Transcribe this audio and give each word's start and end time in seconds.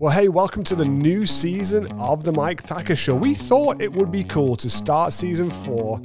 Well, 0.00 0.12
hey, 0.12 0.28
welcome 0.28 0.62
to 0.62 0.76
the 0.76 0.84
new 0.84 1.26
season 1.26 1.90
of 1.98 2.22
The 2.22 2.30
Mike 2.30 2.62
Thacker 2.62 2.94
Show. 2.94 3.16
We 3.16 3.34
thought 3.34 3.80
it 3.80 3.92
would 3.92 4.12
be 4.12 4.22
cool 4.22 4.54
to 4.54 4.70
start 4.70 5.12
season 5.12 5.50
four 5.50 6.00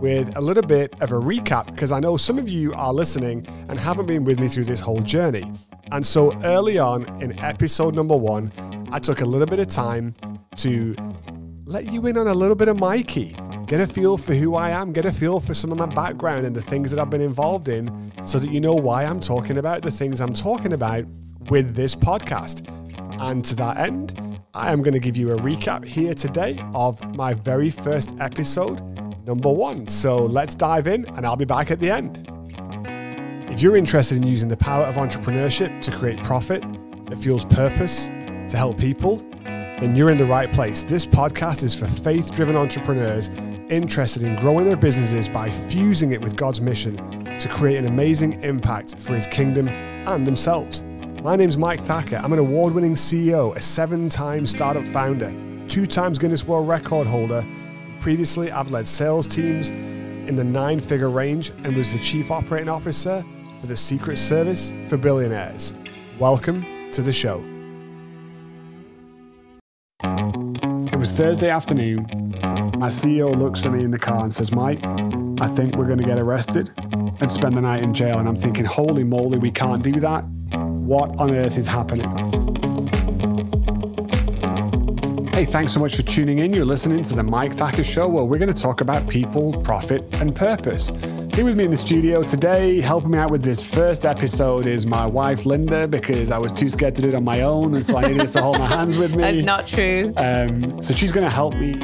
with 0.00 0.36
a 0.36 0.40
little 0.40 0.64
bit 0.64 1.00
of 1.00 1.12
a 1.12 1.14
recap 1.14 1.66
because 1.66 1.92
I 1.92 2.00
know 2.00 2.16
some 2.16 2.38
of 2.38 2.48
you 2.48 2.74
are 2.74 2.92
listening 2.92 3.46
and 3.68 3.78
haven't 3.78 4.06
been 4.06 4.24
with 4.24 4.40
me 4.40 4.48
through 4.48 4.64
this 4.64 4.80
whole 4.80 4.98
journey. 4.98 5.48
And 5.92 6.04
so 6.04 6.36
early 6.42 6.80
on 6.80 7.04
in 7.22 7.38
episode 7.38 7.94
number 7.94 8.16
one, 8.16 8.50
I 8.90 8.98
took 8.98 9.20
a 9.20 9.24
little 9.24 9.46
bit 9.46 9.60
of 9.60 9.68
time 9.68 10.16
to 10.56 10.96
let 11.66 11.92
you 11.92 12.04
in 12.08 12.18
on 12.18 12.26
a 12.26 12.34
little 12.34 12.56
bit 12.56 12.66
of 12.66 12.80
Mikey, 12.80 13.36
get 13.68 13.80
a 13.80 13.86
feel 13.86 14.18
for 14.18 14.34
who 14.34 14.56
I 14.56 14.70
am, 14.70 14.92
get 14.92 15.06
a 15.06 15.12
feel 15.12 15.38
for 15.38 15.54
some 15.54 15.70
of 15.70 15.78
my 15.78 15.86
background 15.86 16.46
and 16.46 16.56
the 16.56 16.62
things 16.62 16.90
that 16.90 16.98
I've 16.98 17.10
been 17.10 17.20
involved 17.20 17.68
in 17.68 18.12
so 18.24 18.40
that 18.40 18.50
you 18.50 18.60
know 18.60 18.74
why 18.74 19.04
I'm 19.04 19.20
talking 19.20 19.58
about 19.58 19.82
the 19.82 19.92
things 19.92 20.20
I'm 20.20 20.34
talking 20.34 20.72
about 20.72 21.04
with 21.48 21.76
this 21.76 21.94
podcast. 21.94 22.72
And 23.18 23.44
to 23.46 23.54
that 23.56 23.78
end, 23.78 24.40
I 24.54 24.72
am 24.72 24.82
going 24.82 24.94
to 24.94 25.00
give 25.00 25.16
you 25.16 25.32
a 25.32 25.36
recap 25.36 25.84
here 25.84 26.14
today 26.14 26.62
of 26.74 27.02
my 27.16 27.34
very 27.34 27.70
first 27.70 28.14
episode, 28.20 28.82
number 29.26 29.50
one. 29.50 29.86
So 29.86 30.18
let's 30.18 30.54
dive 30.54 30.86
in, 30.86 31.06
and 31.16 31.24
I'll 31.24 31.36
be 31.36 31.44
back 31.44 31.70
at 31.70 31.80
the 31.80 31.90
end. 31.90 32.30
If 33.50 33.62
you're 33.62 33.76
interested 33.76 34.18
in 34.18 34.24
using 34.24 34.48
the 34.48 34.56
power 34.56 34.84
of 34.84 34.96
entrepreneurship 34.96 35.80
to 35.82 35.90
create 35.90 36.22
profit 36.22 36.62
that 37.06 37.16
fuels 37.16 37.44
purpose 37.46 38.06
to 38.06 38.56
help 38.56 38.78
people, 38.78 39.18
then 39.44 39.94
you're 39.94 40.10
in 40.10 40.18
the 40.18 40.26
right 40.26 40.52
place. 40.52 40.82
This 40.82 41.06
podcast 41.06 41.62
is 41.62 41.74
for 41.74 41.86
faith 41.86 42.34
driven 42.34 42.56
entrepreneurs 42.56 43.28
interested 43.70 44.22
in 44.22 44.36
growing 44.36 44.66
their 44.66 44.76
businesses 44.76 45.28
by 45.28 45.50
fusing 45.50 46.12
it 46.12 46.20
with 46.20 46.36
God's 46.36 46.60
mission 46.60 46.96
to 47.38 47.48
create 47.48 47.76
an 47.76 47.86
amazing 47.86 48.42
impact 48.42 49.00
for 49.02 49.14
his 49.14 49.26
kingdom 49.26 49.68
and 49.68 50.26
themselves. 50.26 50.82
My 51.26 51.34
name's 51.34 51.58
Mike 51.58 51.80
Thacker. 51.80 52.20
I'm 52.22 52.32
an 52.32 52.38
award 52.38 52.72
winning 52.72 52.94
CEO, 52.94 53.52
a 53.56 53.60
seven 53.60 54.08
time 54.08 54.46
startup 54.46 54.86
founder, 54.86 55.34
two 55.66 55.84
times 55.84 56.20
Guinness 56.20 56.46
World 56.46 56.68
Record 56.68 57.08
holder. 57.08 57.44
Previously, 57.98 58.52
I've 58.52 58.70
led 58.70 58.86
sales 58.86 59.26
teams 59.26 59.70
in 59.70 60.36
the 60.36 60.44
nine 60.44 60.78
figure 60.78 61.10
range 61.10 61.50
and 61.64 61.74
was 61.74 61.92
the 61.92 61.98
chief 61.98 62.30
operating 62.30 62.68
officer 62.68 63.24
for 63.58 63.66
the 63.66 63.76
Secret 63.76 64.18
Service 64.18 64.72
for 64.88 64.96
billionaires. 64.96 65.74
Welcome 66.20 66.92
to 66.92 67.02
the 67.02 67.12
show. 67.12 67.44
It 70.04 70.96
was 70.96 71.10
Thursday 71.10 71.50
afternoon. 71.50 72.06
My 72.78 72.88
CEO 72.88 73.36
looks 73.36 73.66
at 73.66 73.72
me 73.72 73.82
in 73.82 73.90
the 73.90 73.98
car 73.98 74.22
and 74.22 74.32
says, 74.32 74.52
Mike, 74.52 74.78
I 75.40 75.48
think 75.56 75.74
we're 75.74 75.86
going 75.86 75.98
to 75.98 76.06
get 76.06 76.20
arrested 76.20 76.70
and 76.76 77.28
spend 77.32 77.56
the 77.56 77.62
night 77.62 77.82
in 77.82 77.92
jail. 77.94 78.20
And 78.20 78.28
I'm 78.28 78.36
thinking, 78.36 78.64
holy 78.64 79.02
moly, 79.02 79.38
we 79.38 79.50
can't 79.50 79.82
do 79.82 79.98
that 79.98 80.24
what 80.86 81.18
on 81.18 81.34
earth 81.34 81.58
is 81.58 81.66
happening? 81.66 82.08
Hey, 85.32 85.44
thanks 85.44 85.72
so 85.74 85.80
much 85.80 85.96
for 85.96 86.02
tuning 86.02 86.38
in. 86.38 86.54
You're 86.54 86.64
listening 86.64 87.02
to 87.02 87.14
the 87.14 87.24
Mike 87.24 87.54
Thacker 87.54 87.82
Show, 87.84 88.08
where 88.08 88.24
we're 88.24 88.38
going 88.38 88.54
to 88.54 88.58
talk 88.58 88.80
about 88.80 89.06
people, 89.08 89.52
profit, 89.62 90.02
and 90.20 90.34
purpose. 90.34 90.90
Here 91.34 91.44
with 91.44 91.56
me 91.56 91.64
in 91.64 91.70
the 91.70 91.76
studio 91.76 92.22
today, 92.22 92.80
helping 92.80 93.10
me 93.10 93.18
out 93.18 93.30
with 93.30 93.42
this 93.42 93.64
first 93.64 94.06
episode, 94.06 94.64
is 94.64 94.86
my 94.86 95.04
wife 95.04 95.44
Linda, 95.44 95.88
because 95.88 96.30
I 96.30 96.38
was 96.38 96.52
too 96.52 96.68
scared 96.68 96.94
to 96.94 97.02
do 97.02 97.08
it 97.08 97.14
on 97.14 97.24
my 97.24 97.42
own, 97.42 97.74
and 97.74 97.84
so 97.84 97.98
I 97.98 98.08
needed 98.08 98.28
to 98.28 98.40
hold 98.40 98.58
my 98.58 98.66
hands 98.66 98.96
with 98.96 99.14
me. 99.14 99.22
That's 99.42 99.44
not 99.44 99.66
true. 99.66 100.14
Um, 100.16 100.80
so 100.80 100.94
she's 100.94 101.12
going 101.12 101.24
to 101.24 101.30
help 101.30 101.54
me 101.54 101.74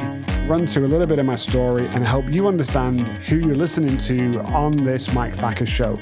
run 0.47 0.65
through 0.65 0.85
a 0.85 0.87
little 0.87 1.07
bit 1.07 1.19
of 1.19 1.25
my 1.25 1.35
story 1.35 1.85
and 1.87 2.03
help 2.03 2.27
you 2.29 2.47
understand 2.47 3.01
who 3.01 3.35
you're 3.35 3.53
listening 3.53 3.97
to 3.97 4.39
on 4.45 4.77
this 4.77 5.13
Mike 5.13 5.35
Thacker 5.35 5.65
Show. 5.65 5.99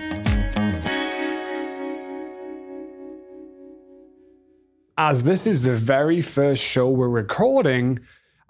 As 5.03 5.23
this 5.23 5.47
is 5.47 5.63
the 5.63 5.75
very 5.75 6.21
first 6.21 6.61
show 6.61 6.87
we're 6.87 7.09
recording, 7.09 7.97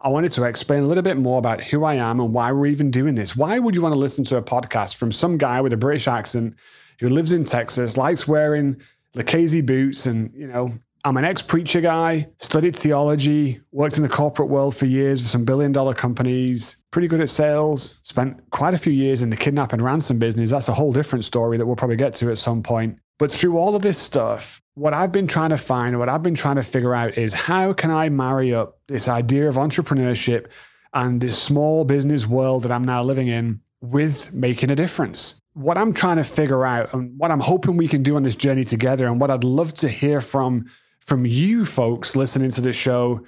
I 0.02 0.10
wanted 0.10 0.34
to 0.34 0.44
explain 0.44 0.84
a 0.84 0.86
little 0.86 1.02
bit 1.02 1.16
more 1.16 1.40
about 1.40 1.64
who 1.64 1.86
I 1.86 1.96
am 1.96 2.20
and 2.20 2.34
why 2.34 2.52
we're 2.52 2.66
even 2.66 2.92
doing 2.92 3.16
this. 3.16 3.38
Why 3.38 3.58
would 3.58 3.74
you 3.74 3.82
want 3.82 3.94
to 3.94 3.98
listen 3.98 4.26
to 4.26 4.36
a 4.36 4.42
podcast 4.42 4.96
from 4.98 5.14
some 5.14 5.38
guy 5.38 5.62
with 5.62 5.72
a 5.72 5.78
British 5.78 6.10
accent 6.10 6.56
who 7.00 7.08
lives 7.08 7.32
in 7.32 7.46
Texas, 7.46 7.96
likes 7.96 8.28
wearing 8.28 8.82
Lucchese 9.16 9.62
boots, 9.62 10.06
and 10.08 10.30
you 10.36 10.46
know, 10.46 10.74
I'm 11.06 11.16
an 11.16 11.24
ex-preacher 11.24 11.80
guy, 11.80 12.28
studied 12.38 12.76
theology, 12.76 13.62
worked 13.72 13.96
in 13.96 14.04
the 14.04 14.10
corporate 14.10 14.50
world 14.50 14.76
for 14.76 14.88
years 14.88 15.22
for 15.22 15.30
some 15.30 15.46
billion-dollar 15.46 15.94
companies, 15.94 16.76
pretty 16.92 17.08
good 17.08 17.22
at 17.22 17.30
sales, 17.30 18.02
spent 18.04 18.38
quite 18.50 18.74
a 18.74 18.78
few 18.78 18.92
years 18.92 19.22
in 19.22 19.30
the 19.30 19.38
kidnap 19.38 19.72
and 19.72 19.82
ransom 19.82 20.20
business. 20.20 20.50
That's 20.50 20.68
a 20.68 20.74
whole 20.74 20.92
different 20.92 21.24
story 21.24 21.58
that 21.58 21.66
we'll 21.66 21.78
probably 21.78 21.96
get 21.96 22.14
to 22.16 22.30
at 22.30 22.40
some 22.40 22.62
point. 22.62 22.98
But 23.20 23.32
through 23.32 23.58
all 23.58 23.74
of 23.74 23.84
this 23.84 23.98
stuff, 23.98 24.61
what 24.76 24.94
I've 24.94 25.12
been 25.12 25.28
trying 25.28 25.50
to 25.50 25.58
find, 25.58 26.00
what 26.00 26.10
I've 26.10 26.24
been 26.24 26.36
trying 26.36 26.56
to 26.56 26.64
figure 26.64 26.94
out 26.94 27.18
is 27.18 27.34
how 27.34 27.74
can 27.74 27.92
I 27.92 28.10
marry 28.10 28.54
up 28.54 28.80
this 28.88 29.08
idea 29.08 29.50
of 29.50 29.56
entrepreneurship 29.56 30.48
and 30.94 31.20
this 31.20 31.42
small 31.42 31.84
business 31.86 32.26
world 32.26 32.64
that 32.64 32.72
I'm 32.72 32.86
now 32.86 33.04
living 33.04 33.28
in 33.28 33.62
with 33.82 34.34
making 34.34 34.70
a 34.70 34.76
difference? 34.76 35.36
What 35.54 35.78
I'm 35.78 35.94
trying 35.94 36.18
to 36.18 36.24
figure 36.24 36.66
out 36.66 36.94
and 36.94 37.18
what 37.20 37.32
I'm 37.32 37.42
hoping 37.42 37.76
we 37.76 37.90
can 37.90 38.04
do 38.04 38.16
on 38.16 38.24
this 38.24 38.38
journey 38.38 38.64
together 38.64 39.08
and 39.08 39.20
what 39.20 39.30
I'd 39.30 39.44
love 39.44 39.74
to 39.76 39.90
hear 39.90 40.22
from 40.22 40.66
from 41.02 41.26
you 41.26 41.66
folks 41.66 42.16
listening 42.16 42.52
to 42.52 42.62
this 42.62 42.76
show 42.76 43.26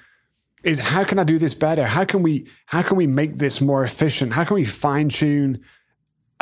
is 0.63 0.79
how 0.79 1.03
can 1.03 1.19
I 1.19 1.23
do 1.25 1.37
this 1.37 1.53
better? 1.53 1.85
How 1.85 2.05
can 2.05 2.23
we 2.23 2.47
how 2.67 2.81
can 2.81 2.95
we 2.95 3.07
make 3.07 3.37
this 3.37 3.59
more 3.59 3.83
efficient? 3.83 4.31
How 4.31 4.45
can 4.45 4.55
we 4.55 4.63
fine 4.63 5.09
tune 5.09 5.59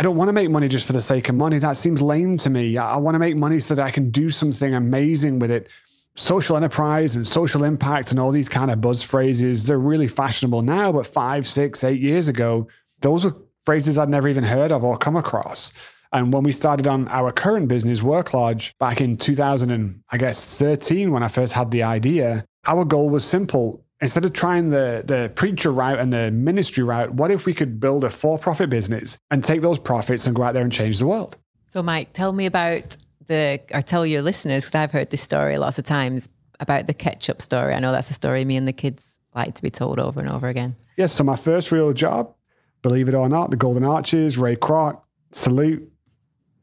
I 0.01 0.03
don't 0.03 0.17
want 0.17 0.29
to 0.29 0.33
make 0.33 0.49
money 0.49 0.67
just 0.67 0.87
for 0.87 0.93
the 0.93 1.01
sake 1.03 1.29
of 1.29 1.35
money. 1.35 1.59
That 1.59 1.77
seems 1.77 2.01
lame 2.01 2.39
to 2.39 2.49
me. 2.49 2.75
I 2.75 2.97
want 2.97 3.13
to 3.13 3.19
make 3.19 3.35
money 3.35 3.59
so 3.59 3.75
that 3.75 3.85
I 3.85 3.91
can 3.91 4.09
do 4.09 4.31
something 4.31 4.73
amazing 4.73 5.37
with 5.37 5.51
it. 5.51 5.69
Social 6.15 6.57
enterprise 6.57 7.15
and 7.15 7.27
social 7.27 7.63
impact 7.63 8.09
and 8.09 8.19
all 8.19 8.31
these 8.31 8.49
kind 8.49 8.71
of 8.71 8.81
buzz 8.81 9.03
phrases, 9.03 9.67
they're 9.67 9.77
really 9.77 10.07
fashionable 10.07 10.63
now, 10.63 10.91
but 10.91 11.05
five, 11.05 11.45
six, 11.45 11.83
eight 11.83 11.99
years 11.99 12.27
ago, 12.27 12.67
those 13.01 13.25
were 13.25 13.35
phrases 13.63 13.95
I'd 13.95 14.09
never 14.09 14.27
even 14.27 14.43
heard 14.43 14.71
of 14.71 14.83
or 14.83 14.97
come 14.97 15.15
across. 15.15 15.71
And 16.11 16.33
when 16.33 16.41
we 16.41 16.51
started 16.51 16.87
on 16.87 17.07
our 17.09 17.31
current 17.31 17.67
business, 17.67 18.01
Work 18.01 18.33
Lodge, 18.33 18.75
back 18.79 19.01
in 19.01 19.17
2000 19.17 19.69
and 19.69 20.01
I 20.09 20.17
guess 20.17 20.43
13, 20.57 21.11
when 21.11 21.21
I 21.21 21.27
first 21.27 21.53
had 21.53 21.69
the 21.69 21.83
idea, 21.83 22.43
our 22.65 22.85
goal 22.85 23.11
was 23.11 23.23
simple 23.23 23.85
instead 24.01 24.25
of 24.25 24.33
trying 24.33 24.71
the 24.71 25.03
the 25.05 25.31
preacher 25.35 25.71
route 25.71 25.99
and 25.99 26.11
the 26.11 26.31
ministry 26.31 26.83
route, 26.83 27.13
what 27.13 27.31
if 27.31 27.45
we 27.45 27.53
could 27.53 27.79
build 27.79 28.03
a 28.03 28.09
for-profit 28.09 28.69
business 28.69 29.17
and 29.29 29.43
take 29.43 29.61
those 29.61 29.79
profits 29.79 30.25
and 30.25 30.35
go 30.35 30.43
out 30.43 30.53
there 30.53 30.63
and 30.63 30.71
change 30.71 30.99
the 30.99 31.07
world? 31.07 31.37
So, 31.67 31.81
Mike, 31.81 32.13
tell 32.13 32.33
me 32.33 32.45
about 32.45 32.97
the, 33.27 33.61
or 33.73 33.81
tell 33.81 34.05
your 34.05 34.21
listeners, 34.21 34.65
because 34.65 34.75
I've 34.75 34.91
heard 34.91 35.09
this 35.09 35.21
story 35.21 35.57
lots 35.57 35.79
of 35.79 35.85
times 35.85 36.27
about 36.59 36.87
the 36.87 36.93
ketchup 36.93 37.41
story. 37.41 37.73
I 37.73 37.79
know 37.79 37.91
that's 37.91 38.09
a 38.09 38.13
story 38.13 38.43
me 38.43 38.57
and 38.57 38.67
the 38.67 38.73
kids 38.73 39.17
like 39.33 39.55
to 39.55 39.61
be 39.61 39.69
told 39.69 39.99
over 39.99 40.19
and 40.19 40.29
over 40.29 40.49
again. 40.49 40.75
Yes. 40.97 41.13
So, 41.13 41.23
my 41.23 41.37
first 41.37 41.71
real 41.71 41.93
job, 41.93 42.33
believe 42.81 43.07
it 43.07 43.15
or 43.15 43.29
not, 43.29 43.51
the 43.51 43.57
Golden 43.57 43.83
Arches, 43.83 44.37
Ray 44.37 44.55
Kroc, 44.55 45.01
salute. 45.31 45.87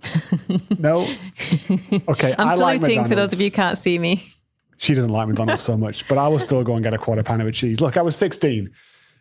no. 0.79 1.09
Okay. 2.09 2.35
I'm 2.39 2.49
I 2.49 2.57
saluting 2.57 2.99
like 2.99 3.09
for 3.09 3.17
those 3.17 3.33
of 3.33 3.41
you 3.41 3.47
who 3.47 3.53
can't 3.53 3.79
see 3.79 3.99
me 3.99 4.33
she 4.79 4.95
doesn't 4.95 5.11
like 5.11 5.29
McDonald's 5.29 5.63
so 5.63 5.77
much, 5.77 6.07
but 6.09 6.19
I 6.19 6.29
will 6.29 6.39
still 6.39 6.63
go 6.63 6.75
and 6.75 6.83
get 6.83 6.95
a 6.95 6.99
quarter 6.99 7.23
pounder 7.23 7.45
with 7.45 7.55
cheese. 7.55 7.81
Look, 7.81 7.97
I 7.97 8.03
was 8.03 8.17
16, 8.17 8.71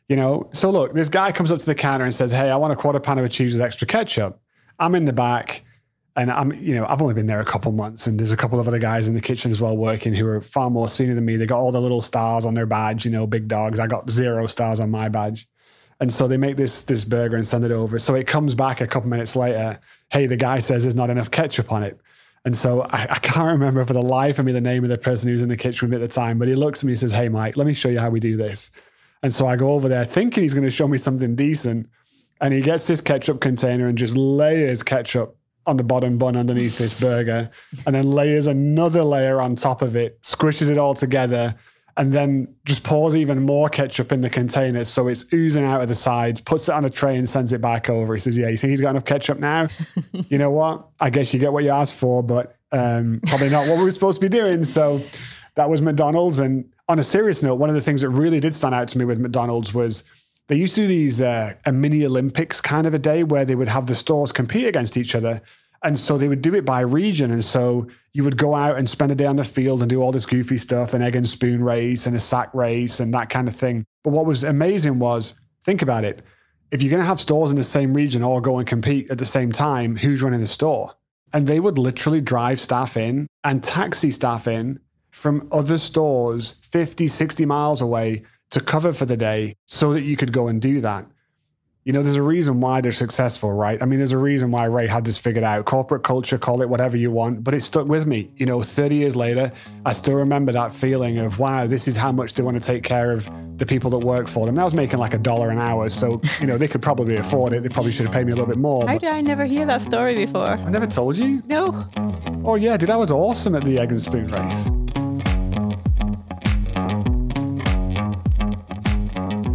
you 0.08 0.16
know. 0.16 0.50
So 0.54 0.70
look, 0.70 0.94
this 0.94 1.10
guy 1.10 1.32
comes 1.32 1.52
up 1.52 1.60
to 1.60 1.66
the 1.66 1.76
counter 1.76 2.06
and 2.06 2.14
says, 2.14 2.32
Hey, 2.32 2.50
I 2.50 2.56
want 2.56 2.74
a 2.74 2.76
quarter 2.76 3.00
pounder 3.00 3.24
with 3.24 3.32
cheese 3.32 3.54
with 3.54 3.62
extra 3.62 3.88
ketchup. 3.88 4.40
I'm 4.80 4.94
in 4.94 5.06
the 5.06 5.14
back 5.14 5.64
and 6.16 6.32
I'm, 6.32 6.54
you 6.54 6.76
know, 6.76 6.86
I've 6.88 7.02
only 7.02 7.16
been 7.16 7.26
there 7.26 7.40
a 7.40 7.46
couple 7.46 7.72
months 7.72 8.06
and 8.06 8.20
there's 8.20 8.32
a 8.32 8.38
couple 8.38 8.60
of 8.60 8.68
other 8.68 8.80
guys 8.80 9.08
in 9.08 9.16
the 9.16 9.22
kitchen 9.22 9.52
as 9.52 9.60
well 9.60 9.76
working 9.76 10.14
who 10.14 10.28
are 10.28 10.42
far 10.42 10.70
more 10.70 10.90
senior 10.90 11.16
than 11.16 11.26
me. 11.26 11.38
They 11.38 11.48
got 11.48 11.60
all 11.60 11.72
the 11.72 11.82
little 11.82 12.02
stars 12.02 12.46
on 12.46 12.54
their 12.54 12.68
badge, 12.68 13.04
you 13.04 13.12
know, 13.12 13.26
big 13.26 13.48
dogs. 13.48 13.80
I 13.80 13.88
got 13.88 14.10
zero 14.10 14.46
stars 14.46 14.80
on 14.80 14.92
my 14.92 15.10
badge. 15.10 15.48
And 16.00 16.14
so 16.14 16.28
they 16.28 16.38
make 16.38 16.58
this 16.58 16.84
this 16.84 17.04
burger 17.04 17.36
and 17.36 17.48
send 17.48 17.66
it 17.66 17.72
over. 17.72 17.98
So 17.98 18.14
it 18.14 18.28
comes 18.28 18.54
back 18.54 18.82
a 18.82 18.88
couple 18.88 19.10
minutes 19.10 19.36
later. 19.36 19.80
Hey, 20.12 20.28
the 20.28 20.38
guy 20.38 20.60
says 20.60 20.84
there's 20.84 20.96
not 20.96 21.10
enough 21.10 21.32
ketchup 21.32 21.72
on 21.72 21.82
it. 21.82 22.00
And 22.46 22.58
so 22.58 22.84
I, 22.84 23.08
I, 23.10 23.20
can't 23.20 23.60
remember 23.60 23.84
for 23.84 23.94
the 23.94 24.02
life 24.02 24.40
of 24.40 24.46
me 24.46 24.52
the 24.52 24.62
name 24.62 24.84
of 24.84 24.90
the 24.90 24.98
person 24.98 25.30
who's 25.30 25.42
in 25.42 25.50
the 25.50 25.58
kitchen 25.58 25.86
with 25.86 26.00
me 26.00 26.04
at 26.04 26.08
the 26.08 26.14
time, 26.14 26.40
but 26.40 26.48
he 26.48 26.56
looks 26.56 26.80
at 26.80 26.86
me 26.86 26.94
and 26.94 27.00
says, 27.00 27.12
Hey, 27.12 27.28
Mike, 27.28 27.58
let 27.58 27.68
me 27.68 27.74
show 27.74 27.90
you 27.90 28.00
how 28.00 28.10
we 28.10 28.20
do 28.20 28.38
this. 28.38 28.72
And 29.24 29.34
so 29.34 29.48
I 29.48 29.56
go 29.56 29.74
over 29.74 29.90
there 29.90 30.06
thinking 30.06 30.44
he's 30.44 30.54
going 30.54 30.64
to 30.64 30.72
show 30.72 30.88
me 30.88 30.98
something 30.98 31.36
decent. 31.36 31.90
And 32.40 32.54
he 32.54 32.62
gets 32.62 32.88
this 32.88 33.02
ketchup 33.02 33.42
container 33.42 33.88
and 33.88 33.98
just 33.98 34.16
layers 34.16 34.84
ketchup 34.84 35.38
on 35.68 35.76
the 35.76 35.84
bottom 35.84 36.18
bun 36.18 36.38
underneath 36.38 36.78
this 36.78 36.94
burger, 36.94 37.52
and 37.86 37.94
then 37.94 38.10
layers 38.10 38.48
another 38.48 39.04
layer 39.04 39.42
on 39.42 39.56
top 39.56 39.82
of 39.82 39.98
it, 39.98 40.20
squishes 40.22 40.70
it 40.70 40.78
all 40.78 40.94
together, 40.94 41.54
and 41.98 42.14
then 42.14 42.48
just 42.66 42.84
pours 42.84 43.16
even 43.16 43.42
more 43.42 43.70
ketchup 43.70 44.12
in 44.12 44.22
the 44.22 44.30
container 44.30 44.86
so 44.86 45.08
it's 45.08 45.26
oozing 45.34 45.66
out 45.66 45.82
of 45.82 45.88
the 45.88 45.96
sides, 45.96 46.40
puts 46.40 46.70
it 46.70 46.74
on 46.74 46.86
a 46.86 46.90
tray 46.90 47.18
and 47.18 47.28
sends 47.28 47.52
it 47.52 47.60
back 47.60 47.90
over. 47.90 48.14
He 48.14 48.20
says, 48.20 48.38
Yeah, 48.38 48.50
you 48.50 48.58
think 48.58 48.72
he's 48.72 48.82
got 48.82 48.92
enough 48.92 49.06
ketchup 49.06 49.40
now? 49.40 49.68
you 50.30 50.38
know 50.38 50.52
what? 50.52 50.88
I 51.00 51.10
guess 51.10 51.34
you 51.34 51.40
get 51.40 51.52
what 51.52 51.64
you 51.64 51.72
asked 51.72 51.98
for, 51.98 52.24
but 52.24 52.56
um, 52.72 53.20
probably 53.26 53.50
not 53.50 53.68
what 53.68 53.78
we 53.78 53.84
were 53.84 53.92
supposed 53.92 54.22
to 54.22 54.30
be 54.30 54.36
doing. 54.36 54.64
So 54.64 55.04
that 55.56 55.70
was 55.70 55.82
McDonald's. 55.82 56.40
And 56.40 56.70
on 56.88 57.00
a 57.00 57.04
serious 57.04 57.42
note, 57.42 57.56
one 57.56 57.70
of 57.70 57.76
the 57.76 57.82
things 57.82 58.02
that 58.02 58.10
really 58.10 58.40
did 58.40 58.54
stand 58.54 58.76
out 58.76 58.88
to 58.90 58.98
me 58.98 59.06
with 59.06 59.20
McDonald's 59.20 59.74
was 59.74 60.04
they 60.48 60.56
used 60.56 60.76
to 60.76 60.82
do 60.82 60.88
these 60.88 61.22
uh, 61.22 61.54
a 61.66 61.72
mini 61.72 62.06
Olympics 62.06 62.62
kind 62.62 62.88
of 62.88 62.94
a 62.94 63.00
day 63.00 63.24
where 63.24 63.44
they 63.44 63.56
would 63.56 63.68
have 63.68 63.88
the 63.88 63.96
stores 63.96 64.32
compete 64.32 64.68
against 64.68 64.98
each 64.98 65.16
other. 65.16 65.42
And 65.84 66.00
so 66.00 66.18
they 66.18 66.28
would 66.28 66.42
do 66.42 66.56
it 66.56 66.66
by 66.66 66.82
region. 66.82 67.32
And 67.32 67.44
so 67.44 67.88
you 68.14 68.24
would 68.24 68.38
go 68.38 68.56
out 68.56 68.78
and 68.78 68.90
spend 68.90 69.12
a 69.12 69.16
day 69.16 69.26
on 69.26 69.36
the 69.36 69.44
field 69.44 69.82
and 69.82 69.90
do 69.90 70.02
all 70.02 70.12
this 70.12 70.26
goofy 70.26 70.58
stuff, 70.58 70.94
an 70.94 71.02
egg 71.02 71.16
and 71.16 71.28
spoon 71.28 71.64
race 71.64 72.08
and 72.08 72.16
a 72.16 72.20
sack 72.20 72.54
race 72.54 73.00
and 73.00 73.14
that 73.14 73.30
kind 73.30 73.48
of 73.48 73.56
thing. 73.56 73.86
But 74.04 74.12
what 74.12 74.26
was 74.26 74.44
amazing 74.44 75.00
was 75.00 75.34
think 75.64 75.82
about 75.82 76.04
it. 76.04 76.24
If 76.72 76.82
you're 76.82 76.90
going 76.90 77.02
to 77.02 77.08
have 77.08 77.22
stores 77.22 77.52
in 77.52 77.58
the 77.58 77.64
same 77.64 77.94
region 77.94 78.24
all 78.24 78.42
go 78.42 78.58
and 78.58 78.68
compete 78.68 79.10
at 79.10 79.18
the 79.18 79.26
same 79.26 79.52
time, 79.52 79.96
who's 79.96 80.22
running 80.22 80.42
the 80.42 80.48
store? 80.48 80.94
And 81.34 81.46
they 81.46 81.60
would 81.60 81.78
literally 81.78 82.22
drive 82.22 82.60
staff 82.60 82.98
in 82.98 83.28
and 83.44 83.64
taxi 83.64 84.12
staff 84.12 84.48
in 84.48 84.80
from 85.12 85.48
other 85.52 85.78
stores 85.78 86.56
50, 86.62 87.08
60 87.08 87.46
miles 87.46 87.82
away 87.82 88.24
to 88.50 88.60
cover 88.60 88.94
for 88.94 89.06
the 89.06 89.18
day 89.18 89.56
so 89.66 89.94
that 89.94 90.04
you 90.04 90.18
could 90.18 90.32
go 90.32 90.48
and 90.48 90.62
do 90.62 90.82
that 90.82 91.06
you 91.88 91.94
know, 91.94 92.04
there's 92.04 92.18
a 92.18 92.22
reason 92.22 92.60
why 92.60 92.82
they're 92.82 92.92
successful, 92.92 93.54
right? 93.54 93.82
I 93.82 93.86
mean, 93.86 94.00
there's 94.00 94.12
a 94.12 94.18
reason 94.18 94.52
why 94.52 94.66
Ray 94.66 94.88
had 94.88 95.06
this 95.06 95.18
figured 95.18 95.46
out. 95.46 95.64
Corporate 95.64 96.04
culture, 96.04 96.38
call 96.38 96.62
it 96.62 96.68
whatever 96.68 96.98
you 96.98 97.12
want, 97.12 97.46
but 97.46 97.54
it 97.54 97.64
stuck 97.64 97.88
with 97.88 98.06
me. 98.06 98.30
You 98.36 98.46
know, 98.46 98.62
30 98.62 98.96
years 98.96 99.16
later, 99.16 99.54
I 99.86 99.94
still 99.94 100.16
remember 100.16 100.52
that 100.52 100.76
feeling 100.76 101.18
of, 101.20 101.40
wow, 101.40 101.66
this 101.66 101.88
is 101.88 101.96
how 101.96 102.12
much 102.12 102.34
they 102.34 102.44
want 102.44 102.62
to 102.62 102.62
take 102.62 102.84
care 102.84 103.14
of 103.14 103.30
the 103.58 103.66
people 103.66 103.90
that 103.92 104.00
work 104.00 104.28
for 104.28 104.46
them. 104.46 104.56
And 104.56 104.62
I 104.62 104.66
was 104.66 104.74
making 104.74 105.00
like 105.00 105.14
a 105.14 105.18
dollar 105.18 105.50
an 105.50 105.60
hour. 105.60 105.90
So, 105.90 106.22
you 106.42 106.46
know, 106.46 106.58
they 106.58 106.68
could 106.68 106.82
probably 106.82 107.16
afford 107.16 107.54
it. 107.54 107.64
They 107.64 107.70
probably 107.70 107.94
should 107.94 108.06
have 108.06 108.14
paid 108.14 108.26
me 108.26 108.34
a 108.34 108.36
little 108.36 108.50
bit 108.50 108.60
more. 108.60 108.86
How 108.86 108.98
did 108.98 109.08
I 109.08 109.22
never 109.22 109.46
hear 109.46 109.66
that 109.66 109.82
story 109.82 110.14
before? 110.14 110.58
I 110.58 110.70
never 110.70 110.88
told 110.88 111.16
you? 111.16 111.42
No. 111.48 111.88
Oh, 112.44 112.56
yeah, 112.56 112.76
dude, 112.76 112.90
I 112.90 112.98
was 112.98 113.14
awesome 113.14 113.56
at 113.56 113.64
the 113.64 113.80
egg 113.80 113.92
and 113.92 114.02
spoon 114.02 114.30
race. 114.30 114.87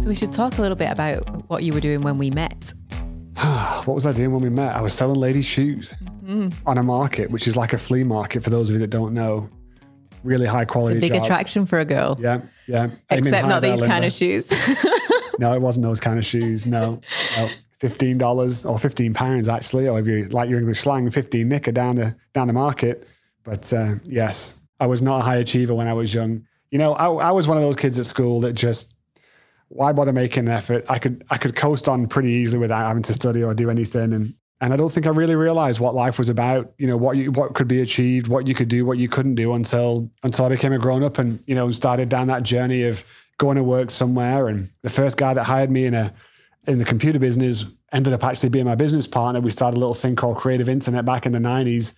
So 0.03 0.09
we 0.09 0.15
should 0.15 0.33
talk 0.33 0.57
a 0.57 0.61
little 0.61 0.75
bit 0.75 0.91
about 0.91 1.49
what 1.49 1.63
you 1.63 1.71
were 1.71 1.79
doing 1.79 2.01
when 2.01 2.17
we 2.17 2.29
met. 2.29 2.73
what 3.85 3.93
was 3.95 4.05
I 4.05 4.11
doing 4.11 4.33
when 4.33 4.41
we 4.41 4.49
met? 4.49 4.75
I 4.75 4.81
was 4.81 4.93
selling 4.93 5.17
ladies' 5.17 5.45
shoes 5.45 5.93
mm-hmm. 6.03 6.49
on 6.67 6.77
a 6.77 6.83
market, 6.83 7.31
which 7.31 7.47
is 7.47 7.55
like 7.55 7.71
a 7.71 7.77
flea 7.77 8.03
market 8.03 8.43
for 8.43 8.49
those 8.49 8.69
of 8.69 8.73
you 8.73 8.79
that 8.79 8.89
don't 8.89 9.13
know. 9.13 9.47
Really 10.25 10.45
high 10.45 10.65
quality. 10.65 10.99
Big 10.99 11.13
job. 11.13 11.23
attraction 11.23 11.65
for 11.65 11.79
a 11.79 11.85
girl. 11.85 12.17
Yeah, 12.19 12.41
yeah. 12.67 12.89
Except 13.09 13.47
not 13.47 13.61
these 13.61 13.79
kind 13.79 14.03
of 14.03 14.11
shoes. 14.11 14.51
no, 15.39 15.53
it 15.53 15.61
wasn't 15.61 15.85
those 15.85 16.01
kind 16.01 16.19
of 16.19 16.25
shoes. 16.25 16.67
No, 16.67 16.99
no. 17.37 17.49
Fifteen 17.79 18.17
dollars 18.17 18.65
or 18.65 18.77
fifteen 18.77 19.13
pounds 19.13 19.47
actually, 19.47 19.87
or 19.87 20.01
if 20.01 20.07
you 20.07 20.25
like 20.25 20.49
your 20.49 20.59
English 20.59 20.81
slang, 20.81 21.09
fifteen 21.11 21.47
nicker 21.47 21.71
down 21.71 21.95
the 21.95 22.13
down 22.33 22.47
the 22.47 22.53
market. 22.53 23.07
But 23.45 23.71
uh, 23.71 23.93
yes, 24.03 24.59
I 24.81 24.87
was 24.87 25.01
not 25.01 25.19
a 25.19 25.23
high 25.23 25.37
achiever 25.37 25.73
when 25.73 25.87
I 25.87 25.93
was 25.93 26.13
young. 26.13 26.45
You 26.71 26.79
know, 26.79 26.93
I, 26.95 27.05
I 27.05 27.31
was 27.31 27.47
one 27.47 27.55
of 27.55 27.63
those 27.63 27.77
kids 27.77 27.97
at 27.99 28.05
school 28.05 28.41
that 28.41 28.51
just 28.51 28.92
why 29.73 29.91
bother 29.91 30.13
making 30.13 30.47
an 30.47 30.53
effort? 30.53 30.85
I 30.87 30.99
could 30.99 31.23
I 31.29 31.37
could 31.37 31.55
coast 31.55 31.87
on 31.87 32.05
pretty 32.07 32.29
easily 32.29 32.59
without 32.59 32.87
having 32.87 33.03
to 33.03 33.13
study 33.13 33.43
or 33.43 33.53
do 33.53 33.69
anything. 33.69 34.13
And 34.13 34.35
and 34.61 34.71
I 34.71 34.77
don't 34.77 34.89
think 34.89 35.07
I 35.07 35.09
really 35.09 35.35
realized 35.35 35.79
what 35.79 35.95
life 35.95 36.19
was 36.19 36.29
about. 36.29 36.71
You 36.77 36.87
know 36.87 36.97
what 36.97 37.17
you 37.17 37.31
what 37.31 37.55
could 37.55 37.67
be 37.67 37.81
achieved, 37.81 38.27
what 38.27 38.47
you 38.47 38.53
could 38.53 38.67
do, 38.67 38.85
what 38.85 38.99
you 38.99 39.09
couldn't 39.09 39.35
do 39.35 39.53
until 39.53 40.09
until 40.21 40.45
I 40.45 40.49
became 40.49 40.73
a 40.73 40.79
grown 40.79 41.03
up 41.03 41.17
and 41.17 41.43
you 41.47 41.55
know 41.55 41.71
started 41.71 42.07
down 42.07 42.27
that 42.27 42.43
journey 42.43 42.83
of 42.83 43.03
going 43.39 43.57
to 43.57 43.63
work 43.63 43.89
somewhere. 43.89 44.47
And 44.47 44.69
the 44.83 44.89
first 44.89 45.17
guy 45.17 45.33
that 45.33 45.43
hired 45.43 45.71
me 45.71 45.85
in 45.85 45.95
a 45.95 46.13
in 46.67 46.77
the 46.77 46.85
computer 46.85 47.19
business 47.19 47.65
ended 47.91 48.13
up 48.13 48.23
actually 48.23 48.49
being 48.49 48.65
my 48.65 48.75
business 48.75 49.07
partner. 49.07 49.41
We 49.41 49.51
started 49.51 49.77
a 49.77 49.79
little 49.79 49.95
thing 49.95 50.15
called 50.15 50.37
Creative 50.37 50.69
Internet 50.69 51.03
back 51.03 51.25
in 51.25 51.31
the 51.31 51.39
nineties. 51.39 51.93